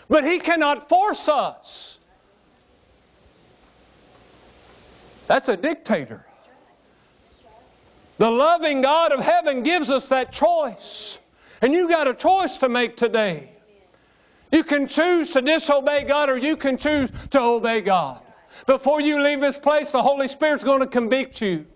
But 0.09 0.25
He 0.25 0.39
cannot 0.39 0.89
force 0.89 1.29
us. 1.29 1.99
That's 5.27 5.49
a 5.49 5.57
dictator. 5.57 6.27
The 8.23 8.31
loving 8.31 8.83
God 8.83 9.11
of 9.11 9.19
heaven 9.19 9.65
gives 9.65 9.91
us 9.91 10.11
that 10.11 10.31
choice. 10.31 11.19
And 11.61 11.73
you 11.73 11.89
got 11.89 12.07
a 12.07 12.15
choice 12.15 12.59
to 12.59 12.69
make 12.69 12.97
today. 12.97 13.51
You 14.53 14.63
can 14.63 14.87
choose 14.87 15.33
to 15.33 15.43
disobey 15.43 16.05
God 16.05 16.31
or 16.31 16.39
you 16.39 16.57
can 16.57 16.77
choose 16.77 17.11
to 17.31 17.41
obey 17.41 17.81
God. 17.81 18.21
Before 18.65 19.01
you 19.01 19.21
leave 19.21 19.41
this 19.41 19.59
place, 19.59 19.91
the 19.91 20.05
Holy 20.05 20.29
Spirit's 20.29 20.63
going 20.63 20.83
to 20.83 20.87
convict 20.87 21.43
you. 21.43 21.67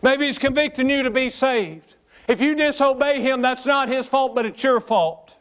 Maybe 0.00 0.24
He's 0.24 0.38
convicting 0.38 0.88
you 0.88 1.02
to 1.02 1.10
be 1.10 1.28
saved. 1.28 1.94
If 2.26 2.40
you 2.40 2.54
disobey 2.54 3.20
Him, 3.20 3.42
that's 3.42 3.66
not 3.66 3.90
His 3.90 4.06
fault, 4.06 4.34
but 4.34 4.46
it's 4.46 4.64
your 4.64 4.80
fault. 4.80 5.36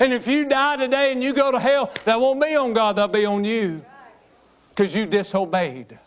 And 0.00 0.14
if 0.14 0.26
you 0.26 0.46
die 0.46 0.76
today 0.76 1.12
and 1.12 1.22
you 1.22 1.34
go 1.34 1.52
to 1.52 1.60
hell, 1.60 1.92
that 2.06 2.18
won't 2.18 2.40
be 2.40 2.56
on 2.56 2.72
God, 2.72 2.96
that'll 2.96 3.08
be 3.08 3.26
on 3.26 3.44
you. 3.44 3.84
Because 4.70 4.94
you 4.94 5.04
disobeyed. 5.04 5.98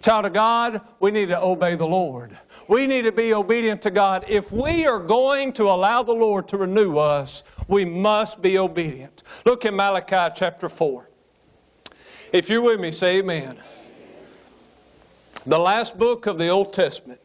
Child 0.00 0.26
of 0.26 0.32
God, 0.32 0.80
we 0.98 1.12
need 1.12 1.28
to 1.28 1.40
obey 1.40 1.76
the 1.76 1.86
Lord. 1.86 2.36
We 2.68 2.86
need 2.86 3.02
to 3.02 3.12
be 3.12 3.32
obedient 3.32 3.80
to 3.82 3.90
God. 3.90 4.26
If 4.28 4.52
we 4.52 4.86
are 4.86 4.98
going 4.98 5.54
to 5.54 5.64
allow 5.64 6.02
the 6.02 6.12
Lord 6.12 6.48
to 6.48 6.58
renew 6.58 6.98
us, 6.98 7.42
we 7.66 7.86
must 7.86 8.42
be 8.42 8.58
obedient. 8.58 9.22
Look 9.46 9.64
in 9.64 9.74
Malachi 9.74 10.34
chapter 10.36 10.68
4. 10.68 11.08
If 12.30 12.50
you're 12.50 12.60
with 12.60 12.78
me, 12.78 12.92
say 12.92 13.18
amen. 13.18 13.56
The 15.46 15.58
last 15.58 15.96
book 15.96 16.26
of 16.26 16.36
the 16.36 16.48
Old 16.48 16.74
Testament, 16.74 17.20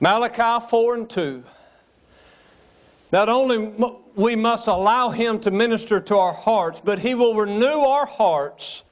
Malachi 0.00 0.66
4 0.68 0.94
and 0.94 1.08
2. 1.08 1.44
Not 3.12 3.28
only 3.28 3.72
we 4.16 4.34
must 4.34 4.66
allow 4.66 5.10
Him 5.10 5.38
to 5.40 5.52
minister 5.52 6.00
to 6.00 6.16
our 6.16 6.32
hearts, 6.32 6.80
but 6.82 6.98
He 6.98 7.14
will 7.14 7.36
renew 7.36 7.66
our 7.66 8.06
hearts 8.06 8.82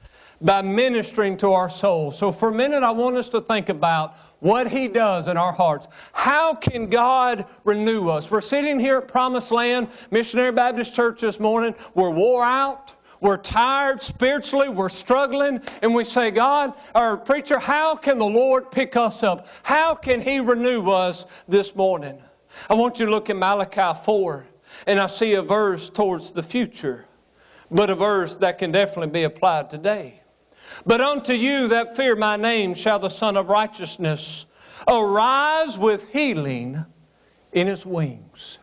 by 0.41 0.61
ministering 0.61 1.37
to 1.37 1.51
our 1.51 1.69
souls. 1.69 2.17
So 2.17 2.31
for 2.31 2.49
a 2.49 2.53
minute, 2.53 2.83
I 2.83 2.91
want 2.91 3.17
us 3.17 3.29
to 3.29 3.41
think 3.41 3.69
about 3.69 4.15
what 4.39 4.67
He 4.67 4.87
does 4.87 5.27
in 5.27 5.37
our 5.37 5.51
hearts. 5.51 5.87
How 6.13 6.53
can 6.53 6.89
God 6.89 7.45
renew 7.63 8.09
us? 8.09 8.31
We're 8.31 8.41
sitting 8.41 8.79
here 8.79 8.97
at 8.97 9.07
Promised 9.07 9.51
Land 9.51 9.89
Missionary 10.11 10.51
Baptist 10.51 10.95
Church 10.95 11.21
this 11.21 11.39
morning. 11.39 11.75
We're 11.93 12.11
wore 12.11 12.43
out. 12.43 12.93
We're 13.21 13.37
tired 13.37 14.01
spiritually. 14.01 14.69
We're 14.69 14.89
struggling. 14.89 15.61
And 15.81 15.93
we 15.93 16.05
say, 16.05 16.31
God, 16.31 16.73
our 16.95 17.17
preacher, 17.17 17.59
how 17.59 17.95
can 17.95 18.17
the 18.17 18.25
Lord 18.25 18.71
pick 18.71 18.95
us 18.95 19.23
up? 19.23 19.47
How 19.63 19.93
can 19.93 20.21
He 20.21 20.39
renew 20.39 20.89
us 20.89 21.25
this 21.47 21.75
morning? 21.75 22.17
I 22.69 22.75
want 22.75 22.99
you 22.99 23.05
to 23.05 23.11
look 23.11 23.29
in 23.29 23.37
Malachi 23.37 23.99
4, 24.03 24.45
and 24.87 24.99
I 24.99 25.07
see 25.07 25.35
a 25.35 25.41
verse 25.41 25.89
towards 25.89 26.31
the 26.31 26.41
future, 26.41 27.05
but 27.69 27.89
a 27.89 27.95
verse 27.95 28.37
that 28.37 28.57
can 28.57 28.71
definitely 28.71 29.11
be 29.11 29.23
applied 29.23 29.69
today. 29.69 30.18
But 30.85 31.01
unto 31.01 31.33
you 31.33 31.69
that 31.69 31.95
fear 31.95 32.15
my 32.15 32.35
name 32.35 32.73
shall 32.73 32.99
the 32.99 33.09
Sun 33.09 33.37
of 33.37 33.49
Righteousness 33.49 34.45
arise 34.87 35.77
with 35.77 36.07
healing 36.09 36.85
in 37.51 37.67
his 37.67 37.85
wings. 37.85 38.59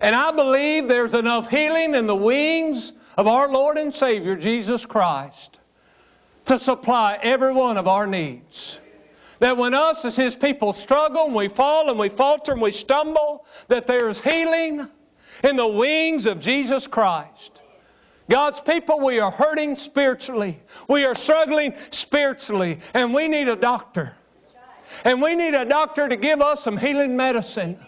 And 0.00 0.14
I 0.14 0.30
believe 0.30 0.88
there's 0.88 1.14
enough 1.14 1.50
healing 1.50 1.94
in 1.94 2.06
the 2.06 2.16
wings 2.16 2.92
of 3.16 3.26
our 3.26 3.48
Lord 3.48 3.78
and 3.78 3.94
Savior 3.94 4.36
Jesus 4.36 4.84
Christ 4.84 5.58
to 6.46 6.58
supply 6.58 7.18
every 7.22 7.52
one 7.52 7.76
of 7.76 7.88
our 7.88 8.06
needs. 8.06 8.78
That 9.38 9.56
when 9.56 9.74
us 9.74 10.04
as 10.04 10.16
His 10.16 10.34
people 10.34 10.72
struggle 10.72 11.26
and 11.26 11.34
we 11.34 11.48
fall 11.48 11.90
and 11.90 11.98
we 11.98 12.08
falter 12.08 12.52
and 12.52 12.60
we 12.60 12.70
stumble, 12.70 13.44
that 13.68 13.86
there 13.86 14.08
is 14.08 14.20
healing 14.20 14.88
in 15.44 15.56
the 15.56 15.66
wings 15.66 16.26
of 16.26 16.40
Jesus 16.40 16.86
Christ. 16.86 17.60
God's 18.28 18.60
people, 18.60 19.00
we 19.00 19.20
are 19.20 19.30
hurting 19.30 19.76
spiritually. 19.76 20.58
We 20.88 21.04
are 21.04 21.14
struggling 21.14 21.74
spiritually, 21.90 22.80
and 22.92 23.14
we 23.14 23.28
need 23.28 23.48
a 23.48 23.56
doctor. 23.56 24.14
And 25.04 25.22
we 25.22 25.34
need 25.34 25.54
a 25.54 25.64
doctor 25.64 26.08
to 26.08 26.16
give 26.16 26.40
us 26.40 26.62
some 26.62 26.76
healing 26.76 27.16
medicine. 27.16 27.78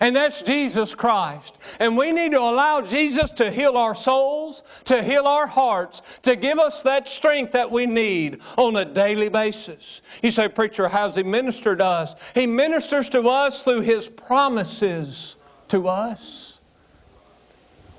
And 0.00 0.16
that's 0.16 0.40
Jesus 0.40 0.94
Christ. 0.94 1.56
And 1.78 1.96
we 1.96 2.10
need 2.10 2.32
to 2.32 2.40
allow 2.40 2.80
Jesus 2.80 3.30
to 3.32 3.50
heal 3.50 3.76
our 3.76 3.94
souls, 3.94 4.62
to 4.86 5.02
heal 5.02 5.26
our 5.26 5.46
hearts, 5.46 6.00
to 6.22 6.36
give 6.36 6.58
us 6.58 6.82
that 6.84 7.06
strength 7.06 7.52
that 7.52 7.70
we 7.70 7.84
need 7.84 8.40
on 8.56 8.76
a 8.76 8.84
daily 8.86 9.28
basis. 9.28 10.00
You 10.22 10.30
say, 10.30 10.48
Preacher, 10.48 10.88
how's 10.88 11.16
He 11.16 11.22
ministered 11.22 11.78
to 11.78 11.84
us? 11.84 12.14
He 12.34 12.46
ministers 12.46 13.10
to 13.10 13.28
us 13.28 13.62
through 13.62 13.82
His 13.82 14.08
promises 14.08 15.36
to 15.68 15.88
us. 15.88 16.39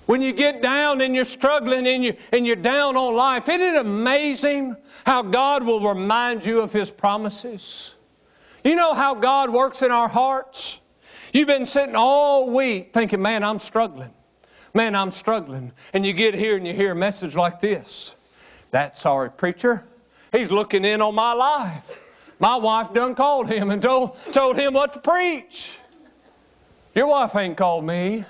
When 0.06 0.22
you 0.22 0.34
get 0.34 0.62
down 0.62 1.02
and 1.02 1.16
you're 1.16 1.24
struggling 1.24 1.88
and, 1.88 2.04
you, 2.04 2.16
and 2.32 2.46
you're 2.46 2.56
down 2.56 2.98
on 2.98 3.16
life, 3.16 3.48
isn't 3.48 3.62
it 3.62 3.76
amazing 3.76 4.76
how 5.06 5.22
God 5.22 5.64
will 5.64 5.88
remind 5.88 6.46
you 6.46 6.62
of 6.62 6.74
His 6.74 6.92
promises? 6.92 7.94
You 8.64 8.76
know 8.76 8.94
how 8.94 9.16
God 9.16 9.50
works 9.50 9.82
in 9.82 9.92
our 9.92 10.08
hearts? 10.08 10.80
You've 11.34 11.48
been 11.48 11.66
sitting 11.66 11.96
all 11.96 12.50
week 12.50 12.94
thinking, 12.94 13.22
man, 13.22 13.44
I'm 13.44 13.60
struggling. 13.60 14.12
Man, 14.74 14.96
I'm 14.96 15.12
struggling. 15.12 15.72
And 15.94 16.06
you 16.06 16.14
get 16.14 16.34
here 16.34 16.58
and 16.58 16.66
you 16.66 16.74
hear 16.74 16.92
a 16.92 16.96
message 16.96 17.36
like 17.36 17.60
this. 17.60 18.16
That 18.72 18.98
sorry 18.98 19.30
preacher, 19.30 19.86
he's 20.32 20.52
looking 20.52 20.86
in 20.86 21.02
on 21.02 21.16
my 21.16 21.34
life. 21.34 22.00
My 22.40 22.56
wife 22.56 22.94
done 22.94 23.16
called 23.16 23.48
him 23.48 23.70
and 23.70 23.82
told, 23.82 24.18
told 24.32 24.58
him 24.58 24.74
what 24.74 24.94
to 24.94 25.00
preach. 25.00 25.78
Your 26.96 27.08
wife 27.08 27.36
ain't 27.36 27.56
called 27.56 27.86
me. 27.86 28.26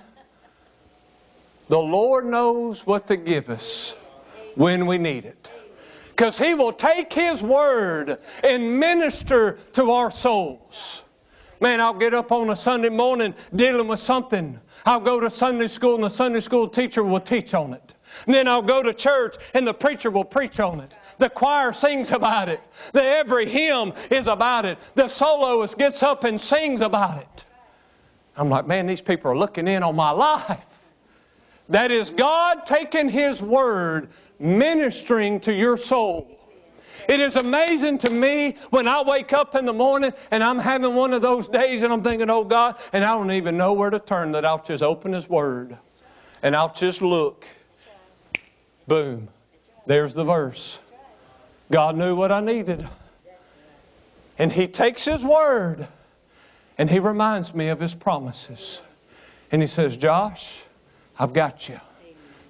The 1.71 1.79
Lord 1.79 2.25
knows 2.25 2.85
what 2.85 3.07
to 3.07 3.15
give 3.15 3.49
us 3.49 3.95
when 4.55 4.87
we 4.87 4.97
need 4.97 5.23
it. 5.23 5.49
Because 6.09 6.37
He 6.37 6.53
will 6.53 6.73
take 6.73 7.13
His 7.13 7.41
word 7.41 8.17
and 8.43 8.77
minister 8.77 9.57
to 9.71 9.91
our 9.91 10.11
souls. 10.11 11.03
Man, 11.61 11.79
I'll 11.79 11.93
get 11.93 12.13
up 12.13 12.33
on 12.33 12.49
a 12.49 12.57
Sunday 12.57 12.89
morning 12.89 13.33
dealing 13.55 13.87
with 13.87 14.01
something. 14.01 14.59
I'll 14.85 14.99
go 14.99 15.21
to 15.21 15.29
Sunday 15.29 15.69
school 15.69 15.95
and 15.95 16.03
the 16.03 16.09
Sunday 16.09 16.41
school 16.41 16.67
teacher 16.67 17.03
will 17.03 17.21
teach 17.21 17.53
on 17.53 17.73
it. 17.73 17.93
And 18.25 18.35
then 18.35 18.49
I'll 18.49 18.61
go 18.61 18.83
to 18.83 18.93
church 18.93 19.37
and 19.53 19.65
the 19.65 19.73
preacher 19.73 20.11
will 20.11 20.25
preach 20.25 20.59
on 20.59 20.81
it. 20.81 20.93
The 21.19 21.29
choir 21.29 21.71
sings 21.71 22.11
about 22.11 22.49
it. 22.49 22.59
The 22.91 23.01
every 23.01 23.47
hymn 23.47 23.93
is 24.09 24.27
about 24.27 24.65
it. 24.65 24.77
The 24.95 25.07
soloist 25.07 25.77
gets 25.77 26.03
up 26.03 26.25
and 26.25 26.41
sings 26.41 26.81
about 26.81 27.19
it. 27.19 27.45
I'm 28.35 28.49
like, 28.49 28.67
man, 28.67 28.87
these 28.87 28.99
people 28.99 29.31
are 29.31 29.37
looking 29.37 29.69
in 29.69 29.83
on 29.83 29.95
my 29.95 30.11
life. 30.11 30.65
That 31.69 31.91
is 31.91 32.09
God 32.09 32.65
taking 32.65 33.09
His 33.09 33.41
Word, 33.41 34.09
ministering 34.39 35.39
to 35.41 35.53
your 35.53 35.77
soul. 35.77 36.27
It 37.07 37.19
is 37.19 37.35
amazing 37.35 37.97
to 37.99 38.09
me 38.09 38.57
when 38.69 38.87
I 38.87 39.01
wake 39.01 39.33
up 39.33 39.55
in 39.55 39.65
the 39.65 39.73
morning 39.73 40.13
and 40.29 40.43
I'm 40.43 40.59
having 40.59 40.93
one 40.95 41.13
of 41.13 41.21
those 41.21 41.47
days 41.47 41.81
and 41.81 41.91
I'm 41.91 42.03
thinking, 42.03 42.29
oh 42.29 42.43
God, 42.43 42.75
and 42.93 43.03
I 43.03 43.09
don't 43.09 43.31
even 43.31 43.57
know 43.57 43.73
where 43.73 43.89
to 43.89 43.99
turn, 43.99 44.33
that 44.33 44.45
I'll 44.45 44.63
just 44.63 44.83
open 44.83 45.13
His 45.13 45.27
Word 45.27 45.77
and 46.43 46.55
I'll 46.55 46.73
just 46.73 47.01
look. 47.01 47.45
Boom. 48.87 49.29
There's 49.85 50.13
the 50.13 50.25
verse. 50.25 50.79
God 51.71 51.95
knew 51.95 52.15
what 52.15 52.31
I 52.31 52.41
needed. 52.41 52.87
And 54.37 54.51
He 54.51 54.67
takes 54.67 55.05
His 55.05 55.23
Word 55.23 55.87
and 56.77 56.89
He 56.89 56.99
reminds 56.99 57.53
me 57.53 57.69
of 57.69 57.79
His 57.79 57.95
promises. 57.95 58.81
And 59.51 59.61
He 59.61 59.67
says, 59.67 59.97
Josh, 59.97 60.63
I've 61.21 61.33
got 61.33 61.69
you. 61.69 61.79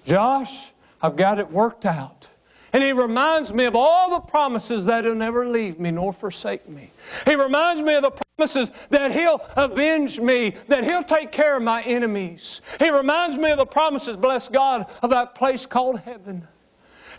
Josh, 0.05 0.71
I've 1.01 1.17
got 1.17 1.39
it 1.39 1.51
worked 1.51 1.85
out. 1.85 2.29
And 2.71 2.81
he 2.81 2.93
reminds 2.93 3.53
me 3.53 3.65
of 3.65 3.75
all 3.75 4.11
the 4.11 4.21
promises 4.21 4.85
that 4.85 5.03
he'll 5.03 5.13
never 5.13 5.45
leave 5.45 5.77
me 5.77 5.91
nor 5.91 6.13
forsake 6.13 6.69
me. 6.69 6.89
He 7.25 7.35
reminds 7.35 7.81
me 7.81 7.95
of 7.95 8.03
the 8.03 8.11
promises 8.11 8.71
that 8.89 9.11
he'll 9.11 9.41
avenge 9.57 10.21
me, 10.21 10.55
that 10.69 10.85
he'll 10.85 11.03
take 11.03 11.33
care 11.33 11.57
of 11.57 11.63
my 11.63 11.83
enemies. 11.83 12.61
He 12.79 12.89
reminds 12.89 13.35
me 13.35 13.51
of 13.51 13.57
the 13.57 13.65
promises, 13.65 14.15
bless 14.15 14.47
God, 14.47 14.85
of 15.03 15.09
that 15.09 15.35
place 15.35 15.65
called 15.65 15.99
heaven. 15.99 16.47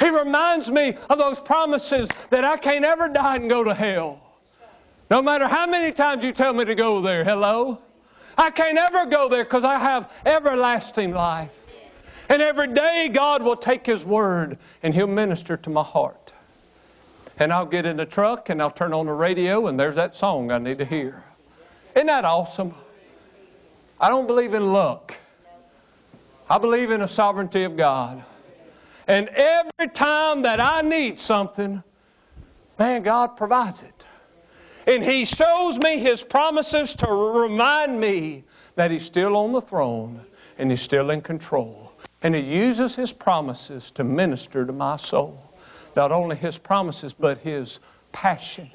He 0.01 0.09
reminds 0.09 0.71
me 0.71 0.95
of 1.11 1.19
those 1.19 1.39
promises 1.39 2.15
that 2.31 2.47
I 2.47 2.57
can't 2.57 2.87
ever 2.87 3.09
die 3.09 3.37
and 3.37 3.51
go 3.51 3.63
to 3.63 3.75
hell. 3.75 4.23
No 5.11 5.21
matter 5.21 5.47
how 5.47 5.67
many 5.67 5.93
times 5.93 6.25
you 6.25 6.33
tell 6.33 6.55
me 6.55 6.65
to 6.65 6.75
go 6.75 7.03
there, 7.03 7.25
hello? 7.25 7.79
I 8.37 8.51
can't 8.51 8.79
ever 8.79 9.07
go 9.07 9.29
there 9.29 9.45
because 9.45 9.65
I 9.65 9.79
have 9.79 10.11
everlasting 10.25 11.13
life. 11.13 11.51
And 12.29 12.41
every 12.41 12.69
day 12.69 13.11
God 13.13 13.43
will 13.43 13.57
take 13.57 13.85
His 13.87 14.05
word 14.05 14.59
and 14.83 14.95
He'll 14.95 15.07
minister 15.07 15.57
to 15.59 15.71
my 15.71 15.83
heart. 15.83 16.33
And 17.39 17.53
I'll 17.53 17.67
get 17.67 17.87
in 17.87 17.97
the 17.97 18.07
truck 18.07 18.49
and 18.49 18.63
I'll 18.63 18.71
turn 18.71 18.93
on 18.93 19.07
the 19.07 19.13
radio 19.13 19.67
and 19.67 19.79
there's 19.79 19.97
that 19.97 20.17
song 20.17 20.51
I 20.51 20.59
need 20.59 20.79
to 20.79 20.85
hear. 20.85 21.23
Isn't 21.95 22.07
that 22.07 22.25
awesome? 22.25 22.75
I 24.01 24.09
don't 24.09 24.27
believe 24.27 24.55
in 24.55 24.73
luck. 24.73 25.15
I 26.49 26.59
believe 26.59 26.91
in 26.91 27.01
the 27.01 27.07
sovereignty 27.07 27.65
of 27.65 27.77
God. 27.77 28.23
And 29.07 29.29
every 29.29 29.89
time 29.93 30.43
that 30.43 30.61
I 30.61 30.83
need 30.83 31.21
something, 31.21 31.83
man, 32.79 33.03
God 33.03 33.37
provides 33.37 33.83
it. 33.83 34.02
And 34.87 35.05
He 35.05 35.25
shows 35.25 35.79
me 35.79 35.99
His 35.99 36.23
promises 36.23 36.95
to 36.95 37.07
remind 37.07 38.01
me 38.01 38.45
that 38.77 38.91
He's 38.91 39.05
still 39.05 39.37
on 39.37 39.53
the 39.53 39.61
throne 39.61 40.21
and 40.59 40.71
He's 40.71 40.83
still 40.83 41.11
in 41.11 41.21
control. 41.21 41.93
And 42.23 42.35
He 42.35 42.41
uses 42.41 42.95
His 42.95 43.13
promises 43.13 43.91
to 43.93 44.05
minister 44.05 44.65
to 44.65 44.73
my 44.73 44.97
soul. 44.97 45.39
Not 45.95 46.13
only 46.13 46.37
His 46.37 46.59
promises, 46.59 47.13
but 47.13 47.39
His 47.39 47.81
passion. 48.13 48.71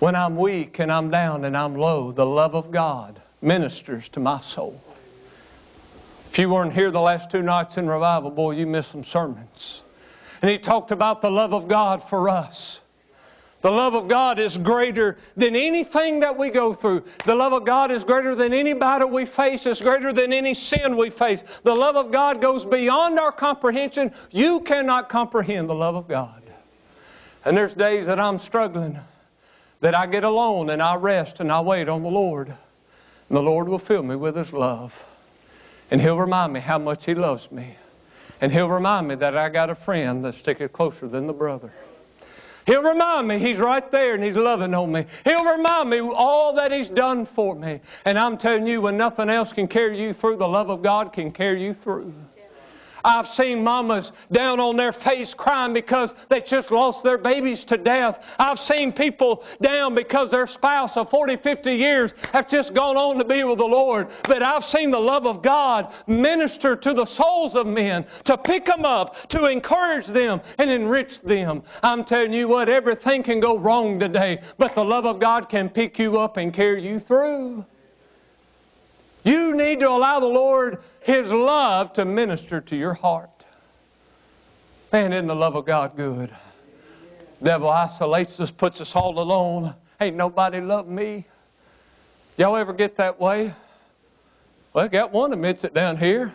When 0.00 0.16
I'm 0.16 0.36
weak 0.36 0.78
and 0.78 0.90
I'm 0.90 1.10
down 1.10 1.44
and 1.44 1.56
I'm 1.56 1.74
low, 1.74 2.10
the 2.10 2.24
love 2.24 2.54
of 2.54 2.70
God 2.70 3.20
ministers 3.42 4.08
to 4.10 4.20
my 4.20 4.40
soul. 4.40 4.80
If 6.30 6.38
you 6.38 6.48
weren't 6.48 6.72
here 6.72 6.90
the 6.90 7.00
last 7.00 7.30
two 7.30 7.42
nights 7.42 7.76
in 7.76 7.88
revival, 7.88 8.30
boy, 8.30 8.52
you 8.52 8.66
missed 8.66 8.92
some 8.92 9.04
sermons. 9.04 9.82
And 10.42 10.50
he 10.50 10.58
talked 10.58 10.90
about 10.90 11.20
the 11.20 11.30
love 11.30 11.52
of 11.52 11.68
God 11.68 12.02
for 12.02 12.28
us. 12.28 12.80
The 13.62 13.70
love 13.70 13.94
of 13.94 14.08
God 14.08 14.38
is 14.38 14.56
greater 14.56 15.18
than 15.36 15.54
anything 15.54 16.20
that 16.20 16.38
we 16.38 16.48
go 16.48 16.72
through. 16.72 17.04
The 17.26 17.34
love 17.34 17.52
of 17.52 17.66
God 17.66 17.90
is 17.90 18.04
greater 18.04 18.34
than 18.34 18.54
any 18.54 18.72
battle 18.72 19.10
we 19.10 19.26
face. 19.26 19.66
It's 19.66 19.82
greater 19.82 20.12
than 20.14 20.32
any 20.32 20.54
sin 20.54 20.96
we 20.96 21.10
face. 21.10 21.44
The 21.62 21.74
love 21.74 21.96
of 21.96 22.10
God 22.10 22.40
goes 22.40 22.64
beyond 22.64 23.18
our 23.18 23.32
comprehension. 23.32 24.12
You 24.30 24.60
cannot 24.60 25.10
comprehend 25.10 25.68
the 25.68 25.74
love 25.74 25.94
of 25.94 26.08
God. 26.08 26.42
And 27.44 27.56
there's 27.56 27.74
days 27.74 28.06
that 28.06 28.18
I'm 28.18 28.38
struggling, 28.38 28.98
that 29.80 29.94
I 29.94 30.06
get 30.06 30.24
alone 30.24 30.70
and 30.70 30.82
I 30.82 30.96
rest 30.96 31.40
and 31.40 31.52
I 31.52 31.60
wait 31.60 31.88
on 31.88 32.02
the 32.02 32.10
Lord. 32.10 32.48
And 32.48 33.36
the 33.36 33.42
Lord 33.42 33.68
will 33.68 33.78
fill 33.78 34.02
me 34.02 34.16
with 34.16 34.36
His 34.36 34.54
love. 34.54 35.04
And 35.90 36.00
He'll 36.00 36.18
remind 36.18 36.54
me 36.54 36.60
how 36.60 36.78
much 36.78 37.04
He 37.04 37.14
loves 37.14 37.52
me. 37.52 37.76
And 38.40 38.50
He'll 38.50 38.70
remind 38.70 39.06
me 39.06 39.16
that 39.16 39.36
I 39.36 39.50
got 39.50 39.68
a 39.68 39.74
friend 39.74 40.24
that's 40.24 40.38
sticking 40.38 40.70
closer 40.70 41.06
than 41.08 41.26
the 41.26 41.34
brother. 41.34 41.72
He'll 42.70 42.84
remind 42.84 43.26
me 43.26 43.36
He's 43.40 43.58
right 43.58 43.90
there 43.90 44.14
and 44.14 44.22
He's 44.22 44.36
loving 44.36 44.74
on 44.74 44.92
me. 44.92 45.04
He'll 45.24 45.44
remind 45.44 45.90
me 45.90 45.98
all 45.98 46.52
that 46.52 46.70
He's 46.70 46.88
done 46.88 47.26
for 47.26 47.56
me. 47.56 47.80
And 48.04 48.16
I'm 48.16 48.38
telling 48.38 48.64
you, 48.64 48.80
when 48.80 48.96
nothing 48.96 49.28
else 49.28 49.52
can 49.52 49.66
carry 49.66 50.00
you 50.00 50.12
through, 50.12 50.36
the 50.36 50.46
love 50.46 50.70
of 50.70 50.80
God 50.80 51.12
can 51.12 51.32
carry 51.32 51.64
you 51.64 51.74
through. 51.74 52.14
I've 53.04 53.28
seen 53.28 53.64
mamas 53.64 54.12
down 54.32 54.60
on 54.60 54.76
their 54.76 54.92
face 54.92 55.34
crying 55.34 55.72
because 55.72 56.14
they 56.28 56.40
just 56.40 56.70
lost 56.70 57.02
their 57.02 57.18
babies 57.18 57.64
to 57.66 57.76
death. 57.76 58.34
I've 58.38 58.58
seen 58.58 58.92
people 58.92 59.44
down 59.60 59.94
because 59.94 60.30
their 60.30 60.46
spouse 60.46 60.96
of 60.96 61.10
40, 61.10 61.36
50 61.36 61.74
years 61.74 62.14
have 62.32 62.48
just 62.48 62.74
gone 62.74 62.96
on 62.96 63.18
to 63.18 63.24
be 63.24 63.44
with 63.44 63.58
the 63.58 63.64
Lord. 63.64 64.08
But 64.24 64.42
I've 64.42 64.64
seen 64.64 64.90
the 64.90 65.00
love 65.00 65.26
of 65.26 65.42
God 65.42 65.92
minister 66.06 66.76
to 66.76 66.94
the 66.94 67.06
souls 67.06 67.56
of 67.56 67.66
men, 67.66 68.06
to 68.24 68.36
pick 68.36 68.64
them 68.64 68.84
up, 68.84 69.28
to 69.28 69.46
encourage 69.46 70.06
them 70.06 70.40
and 70.58 70.70
enrich 70.70 71.20
them. 71.20 71.62
I'm 71.82 72.04
telling 72.04 72.32
you 72.32 72.48
what, 72.48 72.68
everything 72.68 73.22
can 73.22 73.40
go 73.40 73.58
wrong 73.58 73.98
today, 73.98 74.42
but 74.58 74.74
the 74.74 74.84
love 74.84 75.06
of 75.06 75.18
God 75.20 75.48
can 75.48 75.68
pick 75.68 75.98
you 75.98 76.18
up 76.18 76.36
and 76.36 76.52
carry 76.52 76.86
you 76.86 76.98
through. 76.98 77.64
You 79.24 79.54
need 79.54 79.80
to 79.80 79.88
allow 79.88 80.20
the 80.20 80.26
Lord 80.26 80.78
His 81.00 81.32
love 81.32 81.92
to 81.94 82.04
minister 82.04 82.60
to 82.62 82.76
your 82.76 82.94
heart. 82.94 83.30
Man, 84.92 85.12
isn't 85.12 85.26
the 85.26 85.36
love 85.36 85.54
of 85.54 85.66
God 85.66 85.96
good? 85.96 86.30
Devil 87.42 87.68
isolates 87.68 88.40
us, 88.40 88.50
puts 88.50 88.80
us 88.80 88.94
all 88.96 89.18
alone. 89.18 89.74
Ain't 90.00 90.16
nobody 90.16 90.60
love 90.60 90.88
me. 90.88 91.26
Y'all 92.36 92.56
ever 92.56 92.72
get 92.72 92.96
that 92.96 93.20
way? 93.20 93.52
Well, 94.72 94.88
got 94.88 95.12
one 95.12 95.32
admits 95.32 95.64
it 95.64 95.74
down 95.74 95.96
here. 95.96 96.32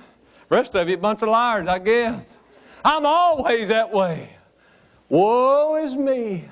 Rest 0.49 0.75
of 0.75 0.87
you, 0.87 0.97
bunch 0.97 1.21
of 1.21 1.29
liars, 1.29 1.67
I 1.67 1.79
guess. 1.79 2.37
I'm 2.83 3.05
always 3.05 3.69
that 3.69 3.91
way. 3.91 4.29
Woe 5.09 5.75
is 5.75 5.95
me. 5.95 6.45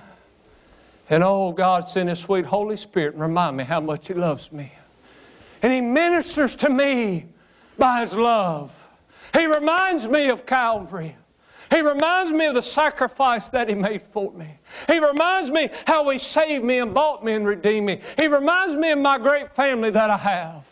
And 1.10 1.24
oh, 1.24 1.52
God, 1.52 1.90
send 1.90 2.10
His 2.10 2.20
sweet 2.20 2.46
Holy 2.46 2.78
Spirit 2.78 3.14
and 3.14 3.22
remind 3.22 3.58
me 3.58 3.64
how 3.64 3.80
much 3.80 4.08
He 4.08 4.14
loves 4.14 4.52
me. 4.52 4.72
And 5.64 5.74
He 5.74 5.82
ministers 5.82 6.56
to 6.58 6.70
me 6.70 7.26
by 7.80 8.02
His 8.02 8.14
love. 8.14 8.72
He 9.34 9.48
reminds 9.48 10.08
me 10.08 10.30
of 10.30 10.46
Calvary. 10.46 11.16
He 11.72 11.82
reminds 11.82 12.32
me 12.32 12.46
of 12.46 12.54
the 12.54 12.62
sacrifice 12.62 13.50
that 13.50 13.70
He 13.70 13.74
made 13.74 14.04
for 14.12 14.32
me. 14.34 14.48
He 14.88 15.00
reminds 15.00 15.50
me 15.50 15.70
how 15.88 16.08
He 16.10 16.20
saved 16.20 16.64
me 16.64 16.80
and 16.80 16.94
bought 16.94 17.26
me 17.26 17.34
and 17.34 17.48
redeemed 17.48 17.88
me. 17.88 18.02
He 18.20 18.28
reminds 18.28 18.76
me 18.76 18.92
of 18.92 19.00
my 19.00 19.18
great 19.18 19.56
family 19.56 19.90
that 19.90 20.10
I 20.12 20.18
have. 20.18 20.66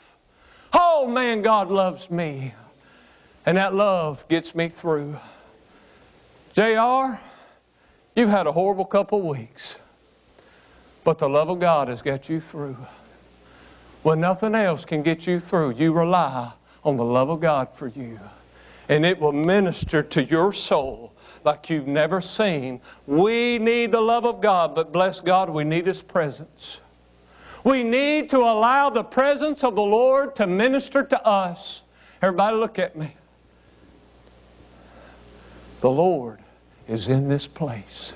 Oh 0.73 1.07
man, 1.07 1.41
God 1.41 1.71
loves 1.71 2.11
me. 2.11 2.53
And 3.45 3.57
that 3.57 3.73
love 3.73 4.27
gets 4.27 4.53
me 4.53 4.69
through. 4.69 5.17
JR, 6.53 7.17
you've 8.15 8.29
had 8.29 8.45
a 8.45 8.51
horrible 8.51 8.85
couple 8.85 9.21
weeks. 9.21 9.77
But 11.03 11.17
the 11.17 11.27
love 11.27 11.49
of 11.49 11.59
God 11.59 11.87
has 11.87 12.01
got 12.01 12.29
you 12.29 12.39
through. 12.39 12.77
When 14.03 14.19
nothing 14.19 14.55
else 14.55 14.85
can 14.85 15.03
get 15.03 15.27
you 15.27 15.39
through, 15.39 15.71
you 15.71 15.93
rely 15.93 16.51
on 16.83 16.97
the 16.97 17.05
love 17.05 17.29
of 17.29 17.39
God 17.39 17.69
for 17.73 17.87
you. 17.87 18.19
And 18.89 19.05
it 19.05 19.19
will 19.19 19.31
minister 19.31 20.01
to 20.03 20.23
your 20.23 20.53
soul 20.53 21.13
like 21.43 21.69
you've 21.69 21.87
never 21.87 22.19
seen. 22.21 22.81
We 23.07 23.57
need 23.59 23.91
the 23.91 24.01
love 24.01 24.25
of 24.25 24.41
God, 24.41 24.75
but 24.75 24.91
bless 24.91 25.21
God, 25.21 25.49
we 25.49 25.63
need 25.63 25.87
His 25.87 26.01
presence. 26.01 26.79
We 27.63 27.83
need 27.83 28.31
to 28.31 28.39
allow 28.39 28.89
the 28.89 29.03
presence 29.03 29.63
of 29.63 29.75
the 29.75 29.83
Lord 29.83 30.35
to 30.37 30.47
minister 30.47 31.03
to 31.03 31.25
us. 31.25 31.83
Everybody, 32.21 32.57
look 32.57 32.79
at 32.79 32.95
me. 32.95 33.15
The 35.81 35.91
Lord 35.91 36.39
is 36.87 37.07
in 37.07 37.27
this 37.27 37.47
place. 37.47 38.13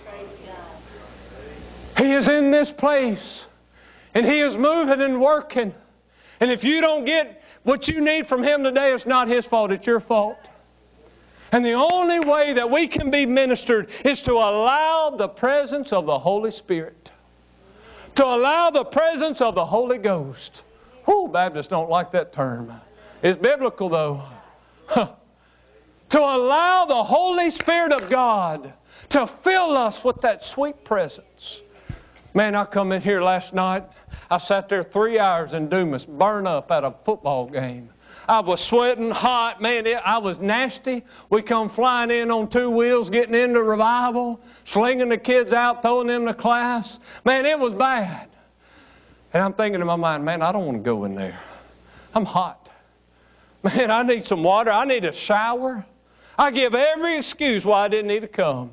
He 1.97 2.11
is 2.11 2.27
in 2.27 2.51
this 2.51 2.71
place. 2.71 3.47
And 4.15 4.25
He 4.25 4.39
is 4.39 4.57
moving 4.57 5.01
and 5.01 5.21
working. 5.21 5.73
And 6.39 6.51
if 6.51 6.63
you 6.63 6.81
don't 6.81 7.05
get 7.05 7.43
what 7.63 7.87
you 7.87 8.01
need 8.01 8.27
from 8.27 8.41
Him 8.41 8.63
today, 8.63 8.93
it's 8.93 9.05
not 9.05 9.27
His 9.27 9.45
fault, 9.45 9.71
it's 9.71 9.85
your 9.85 9.99
fault. 9.99 10.39
And 11.51 11.63
the 11.63 11.73
only 11.73 12.19
way 12.19 12.53
that 12.53 12.69
we 12.69 12.87
can 12.87 13.11
be 13.11 13.25
ministered 13.25 13.89
is 14.03 14.23
to 14.23 14.33
allow 14.33 15.11
the 15.11 15.27
presence 15.27 15.93
of 15.93 16.05
the 16.05 16.17
Holy 16.17 16.51
Spirit, 16.51 17.11
to 18.15 18.25
allow 18.25 18.71
the 18.71 18.83
presence 18.83 19.41
of 19.41 19.53
the 19.53 19.65
Holy 19.65 19.97
Ghost. 19.97 20.63
Whoo, 21.05 21.27
Baptists 21.27 21.67
don't 21.67 21.89
like 21.89 22.11
that 22.11 22.33
term. 22.33 22.73
It's 23.21 23.37
biblical 23.37 23.89
though. 23.89 24.23
to 26.09 26.19
allow 26.19 26.85
the 26.85 27.03
Holy 27.03 27.49
Spirit 27.49 27.91
of 27.91 28.09
God 28.09 28.73
to 29.09 29.27
fill 29.27 29.77
us 29.77 30.03
with 30.03 30.21
that 30.21 30.43
sweet 30.43 30.83
presence. 30.83 31.61
Man, 32.33 32.55
I 32.55 32.65
come 32.65 32.91
in 32.91 33.01
here 33.01 33.21
last 33.21 33.53
night. 33.53 33.83
I 34.29 34.37
sat 34.39 34.69
there 34.69 34.83
three 34.83 35.19
hours 35.19 35.53
in 35.53 35.69
Dumas, 35.69 36.05
burn 36.05 36.47
up 36.47 36.71
at 36.71 36.83
a 36.83 36.91
football 37.03 37.47
game. 37.47 37.89
I 38.27 38.39
was 38.39 38.59
sweating 38.59 39.11
hot, 39.11 39.61
man. 39.61 39.85
It, 39.85 39.97
I 39.97 40.17
was 40.17 40.39
nasty. 40.39 41.03
We 41.29 41.41
come 41.41 41.69
flying 41.69 42.09
in 42.09 42.31
on 42.31 42.49
two 42.49 42.69
wheels, 42.69 43.09
getting 43.09 43.35
into 43.35 43.61
revival, 43.61 44.39
slinging 44.63 45.09
the 45.09 45.17
kids 45.17 45.53
out, 45.53 45.83
throwing 45.83 46.07
them 46.07 46.25
to 46.25 46.33
class. 46.33 46.99
Man, 47.23 47.45
it 47.45 47.59
was 47.59 47.73
bad. 47.73 48.29
And 49.33 49.43
I'm 49.43 49.53
thinking 49.53 49.81
in 49.81 49.85
my 49.85 49.95
mind, 49.95 50.25
man, 50.25 50.41
I 50.41 50.51
don't 50.51 50.65
want 50.65 50.77
to 50.77 50.83
go 50.83 51.03
in 51.03 51.13
there. 51.13 51.39
I'm 52.15 52.25
hot. 52.25 52.69
Man, 53.63 53.91
I 53.91 54.03
need 54.03 54.25
some 54.25 54.43
water. 54.43 54.71
I 54.71 54.85
need 54.85 55.05
a 55.05 55.13
shower. 55.13 55.85
I 56.37 56.51
give 56.51 56.73
every 56.73 57.17
excuse 57.17 57.65
why 57.65 57.85
I 57.85 57.87
didn't 57.87 58.07
need 58.07 58.21
to 58.21 58.27
come. 58.27 58.71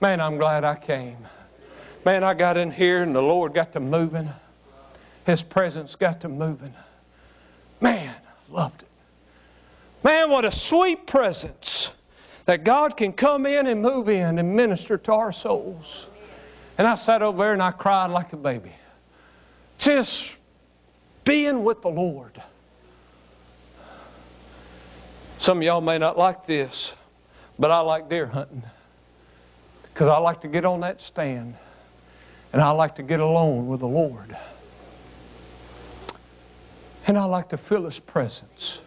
Man, 0.00 0.20
I'm 0.20 0.36
glad 0.36 0.64
I 0.64 0.74
came. 0.74 1.18
Man, 2.04 2.24
I 2.24 2.34
got 2.34 2.56
in 2.56 2.70
here 2.70 3.02
and 3.02 3.14
the 3.14 3.22
Lord 3.22 3.54
got 3.54 3.72
to 3.72 3.80
moving. 3.80 4.28
His 5.26 5.42
presence 5.42 5.96
got 5.96 6.20
to 6.22 6.28
moving. 6.28 6.74
Man, 7.80 8.14
I 8.14 8.54
loved 8.54 8.82
it. 8.82 8.88
Man, 10.02 10.30
what 10.30 10.44
a 10.44 10.52
sweet 10.52 11.06
presence 11.06 11.90
that 12.44 12.64
God 12.64 12.96
can 12.96 13.12
come 13.12 13.46
in 13.46 13.66
and 13.66 13.80
move 13.80 14.08
in 14.08 14.38
and 14.38 14.54
minister 14.54 14.98
to 14.98 15.12
our 15.12 15.32
souls. 15.32 16.06
And 16.76 16.86
I 16.86 16.94
sat 16.96 17.22
over 17.22 17.38
there 17.38 17.52
and 17.52 17.62
I 17.62 17.70
cried 17.70 18.10
like 18.10 18.32
a 18.32 18.36
baby. 18.36 18.72
Just 19.78 20.36
being 21.24 21.64
with 21.64 21.80
the 21.82 21.88
Lord. 21.88 22.42
Some 25.38 25.58
of 25.58 25.64
y'all 25.64 25.80
may 25.80 25.98
not 25.98 26.18
like 26.18 26.46
this, 26.46 26.94
but 27.58 27.70
I 27.70 27.80
like 27.80 28.08
deer 28.08 28.26
hunting. 28.26 28.62
Because 29.84 30.08
I 30.08 30.18
like 30.18 30.42
to 30.42 30.48
get 30.48 30.64
on 30.64 30.80
that 30.80 31.00
stand 31.00 31.54
and 32.52 32.60
I 32.60 32.70
like 32.70 32.96
to 32.96 33.02
get 33.02 33.20
alone 33.20 33.66
with 33.66 33.80
the 33.80 33.88
Lord. 33.88 34.36
And 37.06 37.18
I 37.18 37.24
like 37.24 37.50
to 37.50 37.58
feel 37.58 37.84
His 37.84 37.98
presence. 37.98 38.80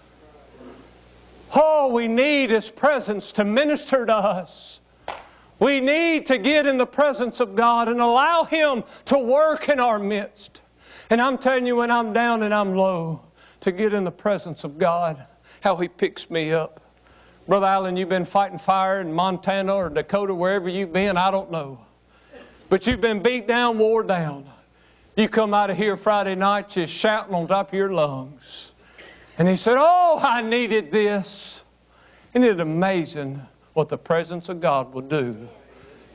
Oh, 1.55 1.87
we 1.93 2.07
need 2.07 2.49
His 2.49 2.69
presence 2.69 3.31
to 3.33 3.45
minister 3.45 4.05
to 4.05 4.15
us. 4.15 4.79
We 5.59 5.79
need 5.79 6.25
to 6.27 6.37
get 6.37 6.65
in 6.65 6.77
the 6.77 6.85
presence 6.85 7.39
of 7.39 7.55
God 7.55 7.87
and 7.87 7.99
allow 7.99 8.43
Him 8.43 8.83
to 9.05 9.17
work 9.17 9.69
in 9.69 9.79
our 9.79 9.99
midst. 9.99 10.61
And 11.09 11.21
I'm 11.21 11.37
telling 11.37 11.65
you, 11.65 11.75
when 11.75 11.89
I'm 11.89 12.13
down 12.13 12.43
and 12.43 12.53
I'm 12.53 12.75
low, 12.75 13.21
to 13.61 13.71
get 13.71 13.93
in 13.93 14.03
the 14.03 14.11
presence 14.11 14.63
of 14.63 14.77
God, 14.77 15.25
how 15.61 15.75
He 15.77 15.87
picks 15.87 16.29
me 16.29 16.53
up. 16.53 16.81
Brother 17.47 17.65
Allen, 17.65 17.95
you've 17.95 18.09
been 18.09 18.25
fighting 18.25 18.59
fire 18.59 18.99
in 18.99 19.11
Montana 19.11 19.73
or 19.73 19.89
Dakota, 19.89 20.35
wherever 20.35 20.69
you've 20.69 20.91
been, 20.91 21.17
I 21.17 21.31
don't 21.31 21.49
know. 21.49 21.79
But 22.69 22.85
you've 22.85 23.01
been 23.01 23.21
beat 23.21 23.47
down, 23.47 23.77
wore 23.77 24.03
down. 24.03 24.45
You 25.17 25.27
come 25.27 25.55
out 25.55 25.71
of 25.71 25.77
here 25.77 25.97
Friday 25.97 26.35
night 26.35 26.69
just 26.69 26.93
shouting 26.93 27.33
on 27.33 27.47
top 27.47 27.69
of 27.69 27.73
your 27.73 27.91
lungs. 27.91 28.71
And 29.39 29.47
he 29.47 29.57
said, 29.57 29.75
Oh, 29.79 30.19
I 30.21 30.43
needed 30.43 30.91
this. 30.91 31.63
Isn't 32.35 32.43
it 32.43 32.59
amazing 32.59 33.41
what 33.73 33.89
the 33.89 33.97
presence 33.97 34.47
of 34.47 34.61
God 34.61 34.93
will 34.93 35.01
do 35.01 35.49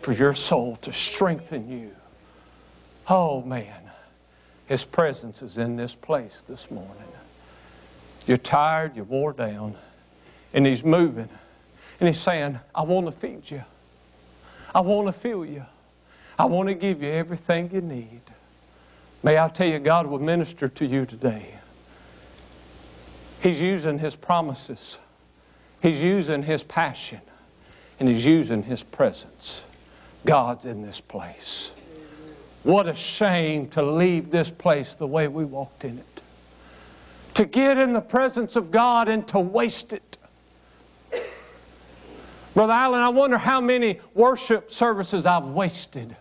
for 0.03 0.12
your 0.12 0.34
soul 0.34 0.76
to 0.82 0.92
strengthen 0.92 1.68
you? 1.68 1.90
Oh, 3.09 3.42
man. 3.42 3.74
His 4.66 4.84
presence 4.84 5.42
is 5.42 5.59
in 5.59 5.74
this 5.74 5.96
place 5.96 6.44
this 6.48 6.70
morning. 6.70 6.94
You're 8.28 8.36
tired, 8.36 8.94
you're 8.94 9.05
wore 9.05 9.32
down, 9.32 9.74
and 10.55 10.64
He's 10.64 10.84
moving. 10.84 11.28
And 11.98 12.09
He's 12.09 12.20
saying, 12.20 12.61
I 12.72 12.82
want 12.82 13.07
to 13.07 13.12
feed 13.12 13.50
you. 13.50 13.64
I 14.72 14.82
want 14.82 15.09
to 15.09 15.12
fill 15.12 15.44
you. 15.44 15.66
I 16.38 16.44
want 16.44 16.68
to 16.68 16.74
give 16.74 17.03
you 17.03 17.11
everything 17.11 17.68
you 17.72 17.80
need. 17.80 18.20
May 19.23 19.39
I 19.39 19.49
tell 19.49 19.68
you, 19.68 19.79
God 19.79 20.07
will 20.07 20.18
minister 20.18 20.68
to 20.68 20.87
you 20.87 21.07
today. 21.07 21.47
He's 23.41 23.61
using 23.61 23.99
His 23.99 24.16
promises, 24.16 24.99
He's 25.81 26.01
using 26.01 26.43
His 26.43 26.62
passion, 26.62 27.20
and 28.01 28.09
He's 28.09 28.25
using 28.25 28.62
His 28.62 28.83
presence. 28.83 29.62
God's 30.25 30.66
in 30.66 30.83
this 30.83 31.01
place. 31.01 31.73
What 32.62 32.87
a 32.87 32.95
shame 32.95 33.66
to 33.70 33.83
leave 33.83 34.31
this 34.31 34.51
place 34.51 34.95
the 34.95 35.07
way 35.07 35.27
we 35.27 35.45
walked 35.45 35.85
in 35.85 35.99
it. 35.99 36.23
To 37.35 37.45
get 37.45 37.79
in 37.79 37.93
the 37.93 38.01
presence 38.01 38.57
of 38.57 38.70
God 38.70 39.09
and 39.09 39.27
to 39.29 39.41
waste 39.41 39.93
it. 39.93 40.16
Brother 42.55 42.73
Allen, 42.73 43.01
I 43.01 43.09
wonder 43.09 43.39
how 43.39 43.61
many 43.61 43.99
worship 44.14 44.73
services 44.73 45.27
I've 45.27 45.49
wasted. 45.49 46.14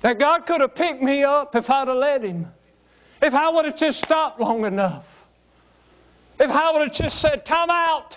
That 0.00 0.18
God 0.18 0.46
could 0.46 0.60
have 0.60 0.74
picked 0.74 1.02
me 1.02 1.24
up 1.24 1.54
if 1.54 1.68
I'd 1.70 1.88
have 1.88 1.96
let 1.96 2.22
Him. 2.22 2.50
If 3.20 3.34
I 3.34 3.50
would 3.50 3.66
have 3.66 3.76
just 3.76 4.02
stopped 4.02 4.40
long 4.40 4.64
enough. 4.64 5.06
If 6.38 6.50
I 6.50 6.72
would 6.72 6.88
have 6.88 6.92
just 6.92 7.18
said, 7.18 7.44
time 7.44 7.68
out. 7.70 8.16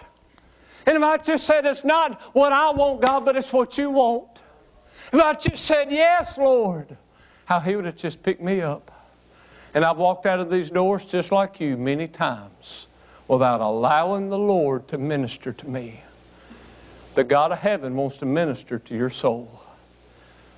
And 0.86 0.96
if 0.96 1.04
I 1.04 1.18
just 1.18 1.46
said, 1.46 1.66
it's 1.66 1.84
not 1.84 2.22
what 2.34 2.54
I 2.54 2.72
want, 2.72 3.02
God, 3.02 3.26
but 3.26 3.36
it's 3.36 3.52
what 3.52 3.78
you 3.78 3.90
want. 3.90 4.28
If 5.12 5.20
I 5.20 5.34
just 5.34 5.66
said, 5.66 5.92
yes, 5.92 6.38
Lord, 6.38 6.96
how 7.46 7.60
He 7.60 7.76
would 7.76 7.86
have 7.86 7.98
just 7.98 8.24
picked 8.24 8.42
me 8.42 8.62
up. 8.62 8.92
And 9.74 9.84
I've 9.84 9.98
walked 9.98 10.26
out 10.26 10.40
of 10.40 10.50
these 10.50 10.72
doors 10.72 11.04
just 11.04 11.32
like 11.32 11.60
you 11.60 11.76
many 11.76 12.08
times 12.08 12.88
without 13.28 13.60
allowing 13.60 14.30
the 14.30 14.38
Lord 14.38 14.88
to 14.90 14.98
minister 14.98 15.52
to 15.52 15.68
me. 15.68 16.00
The 17.16 17.24
God 17.24 17.52
of 17.52 17.60
heaven 17.60 17.96
wants 17.96 18.18
to 18.18 18.26
minister 18.26 18.80
to 18.80 18.96
your 18.96 19.10
soul. 19.10 19.63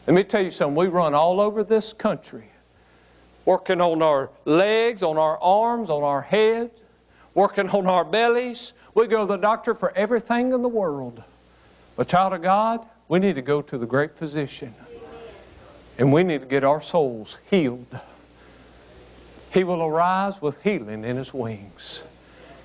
Let 0.07 0.13
me 0.13 0.23
tell 0.23 0.43
you 0.43 0.51
something. 0.51 0.75
We 0.75 0.87
run 0.87 1.15
all 1.15 1.41
over 1.41 1.63
this 1.63 1.91
country, 1.93 2.45
working 3.45 3.81
on 3.81 4.01
our 4.03 4.29
legs, 4.45 5.01
on 5.01 5.17
our 5.17 5.39
arms, 5.41 5.89
on 5.89 6.03
our 6.03 6.21
heads, 6.21 6.79
working 7.33 7.69
on 7.69 7.87
our 7.87 8.05
bellies. 8.05 8.73
We 8.93 9.07
go 9.07 9.21
to 9.21 9.33
the 9.33 9.37
doctor 9.37 9.73
for 9.73 9.91
everything 9.95 10.53
in 10.53 10.61
the 10.61 10.69
world. 10.69 11.23
But, 11.95 12.07
child 12.07 12.33
of 12.33 12.43
God, 12.43 12.85
we 13.07 13.19
need 13.19 13.35
to 13.35 13.41
go 13.41 13.61
to 13.63 13.77
the 13.77 13.85
great 13.85 14.15
physician. 14.15 14.73
And 15.97 16.13
we 16.13 16.23
need 16.23 16.41
to 16.41 16.47
get 16.47 16.63
our 16.63 16.81
souls 16.81 17.37
healed. 17.49 17.99
He 19.53 19.63
will 19.63 19.81
arise 19.81 20.41
with 20.41 20.61
healing 20.61 21.03
in 21.05 21.15
his 21.15 21.33
wings. 21.33 22.03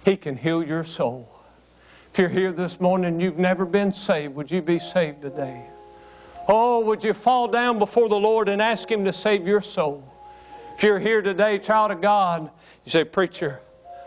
He 0.04 0.16
can 0.16 0.36
heal 0.36 0.62
your 0.62 0.84
soul. 0.84 1.30
If 2.12 2.18
you're 2.18 2.28
here 2.28 2.52
this 2.52 2.80
morning 2.80 3.06
and 3.06 3.22
you've 3.22 3.38
never 3.38 3.64
been 3.64 3.92
saved, 3.92 4.34
would 4.34 4.50
you 4.50 4.60
be 4.60 4.80
saved 4.80 5.22
today? 5.22 5.64
Oh, 6.48 6.80
would 6.80 7.04
you 7.04 7.14
fall 7.14 7.48
down 7.48 7.78
before 7.78 8.08
the 8.08 8.18
Lord 8.18 8.48
and 8.48 8.60
ask 8.60 8.90
Him 8.90 9.04
to 9.04 9.12
save 9.12 9.46
your 9.46 9.60
soul? 9.60 10.02
If 10.76 10.82
you're 10.82 10.98
here 10.98 11.22
today, 11.22 11.58
child 11.58 11.90
of 11.90 12.00
God, 12.00 12.50
you 12.84 12.90
say, 12.90 13.04
Preacher, 13.04 13.60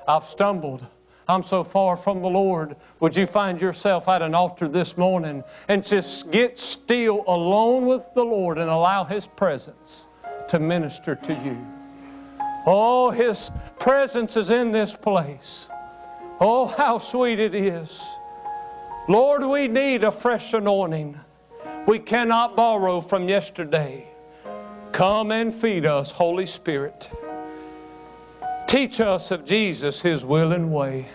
I've 0.07 0.25
stumbled. 0.25 0.85
I'm 1.27 1.43
so 1.43 1.63
far 1.63 1.95
from 1.95 2.21
the 2.21 2.29
Lord. 2.29 2.75
Would 2.99 3.15
you 3.15 3.25
find 3.25 3.61
yourself 3.61 4.09
at 4.09 4.21
an 4.21 4.35
altar 4.35 4.67
this 4.67 4.97
morning 4.97 5.43
and 5.67 5.85
just 5.85 6.31
get 6.31 6.59
still 6.59 7.23
alone 7.27 7.85
with 7.85 8.01
the 8.13 8.25
Lord 8.25 8.57
and 8.57 8.69
allow 8.69 9.05
His 9.05 9.27
presence 9.27 10.05
to 10.49 10.59
minister 10.59 11.15
to 11.15 11.33
you? 11.33 11.57
Oh, 12.65 13.09
His 13.11 13.51
presence 13.79 14.35
is 14.35 14.49
in 14.49 14.71
this 14.71 14.95
place. 14.95 15.69
Oh, 16.39 16.65
how 16.65 16.97
sweet 16.97 17.39
it 17.39 17.55
is. 17.55 18.01
Lord, 19.07 19.43
we 19.43 19.67
need 19.67 20.03
a 20.03 20.11
fresh 20.11 20.53
anointing. 20.53 21.19
We 21.85 21.99
cannot 21.99 22.55
borrow 22.55 23.01
from 23.01 23.27
yesterday. 23.27 24.07
Come 24.93 25.31
and 25.31 25.53
feed 25.53 25.85
us, 25.85 26.11
Holy 26.11 26.45
Spirit. 26.45 27.09
Teach 28.67 29.01
us 29.01 29.31
of 29.31 29.43
Jesus, 29.43 29.99
His 29.99 30.23
will 30.23 30.53
and 30.53 30.71
way. 30.73 31.07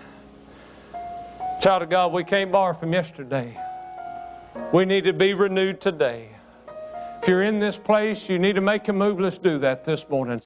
Child 1.63 1.85
of 1.85 1.91
God, 1.91 2.13
we 2.13 2.23
can't 2.23 2.53
borrow 2.53 2.75
from 2.75 2.93
yesterday. 2.93 3.59
We 4.73 4.85
need 4.85 5.05
to 5.05 5.15
be 5.15 5.33
renewed 5.33 5.81
today. 5.81 6.29
If 7.23 7.29
you're 7.29 7.45
in 7.45 7.59
this 7.59 7.79
place, 7.79 8.29
you 8.29 8.39
need 8.39 8.57
to 8.57 8.61
make 8.61 8.89
a 8.89 8.93
move. 8.93 9.19
Let's 9.19 9.39
do 9.39 9.59
that 9.61 9.87
this 9.87 10.07
morning. 10.11 10.37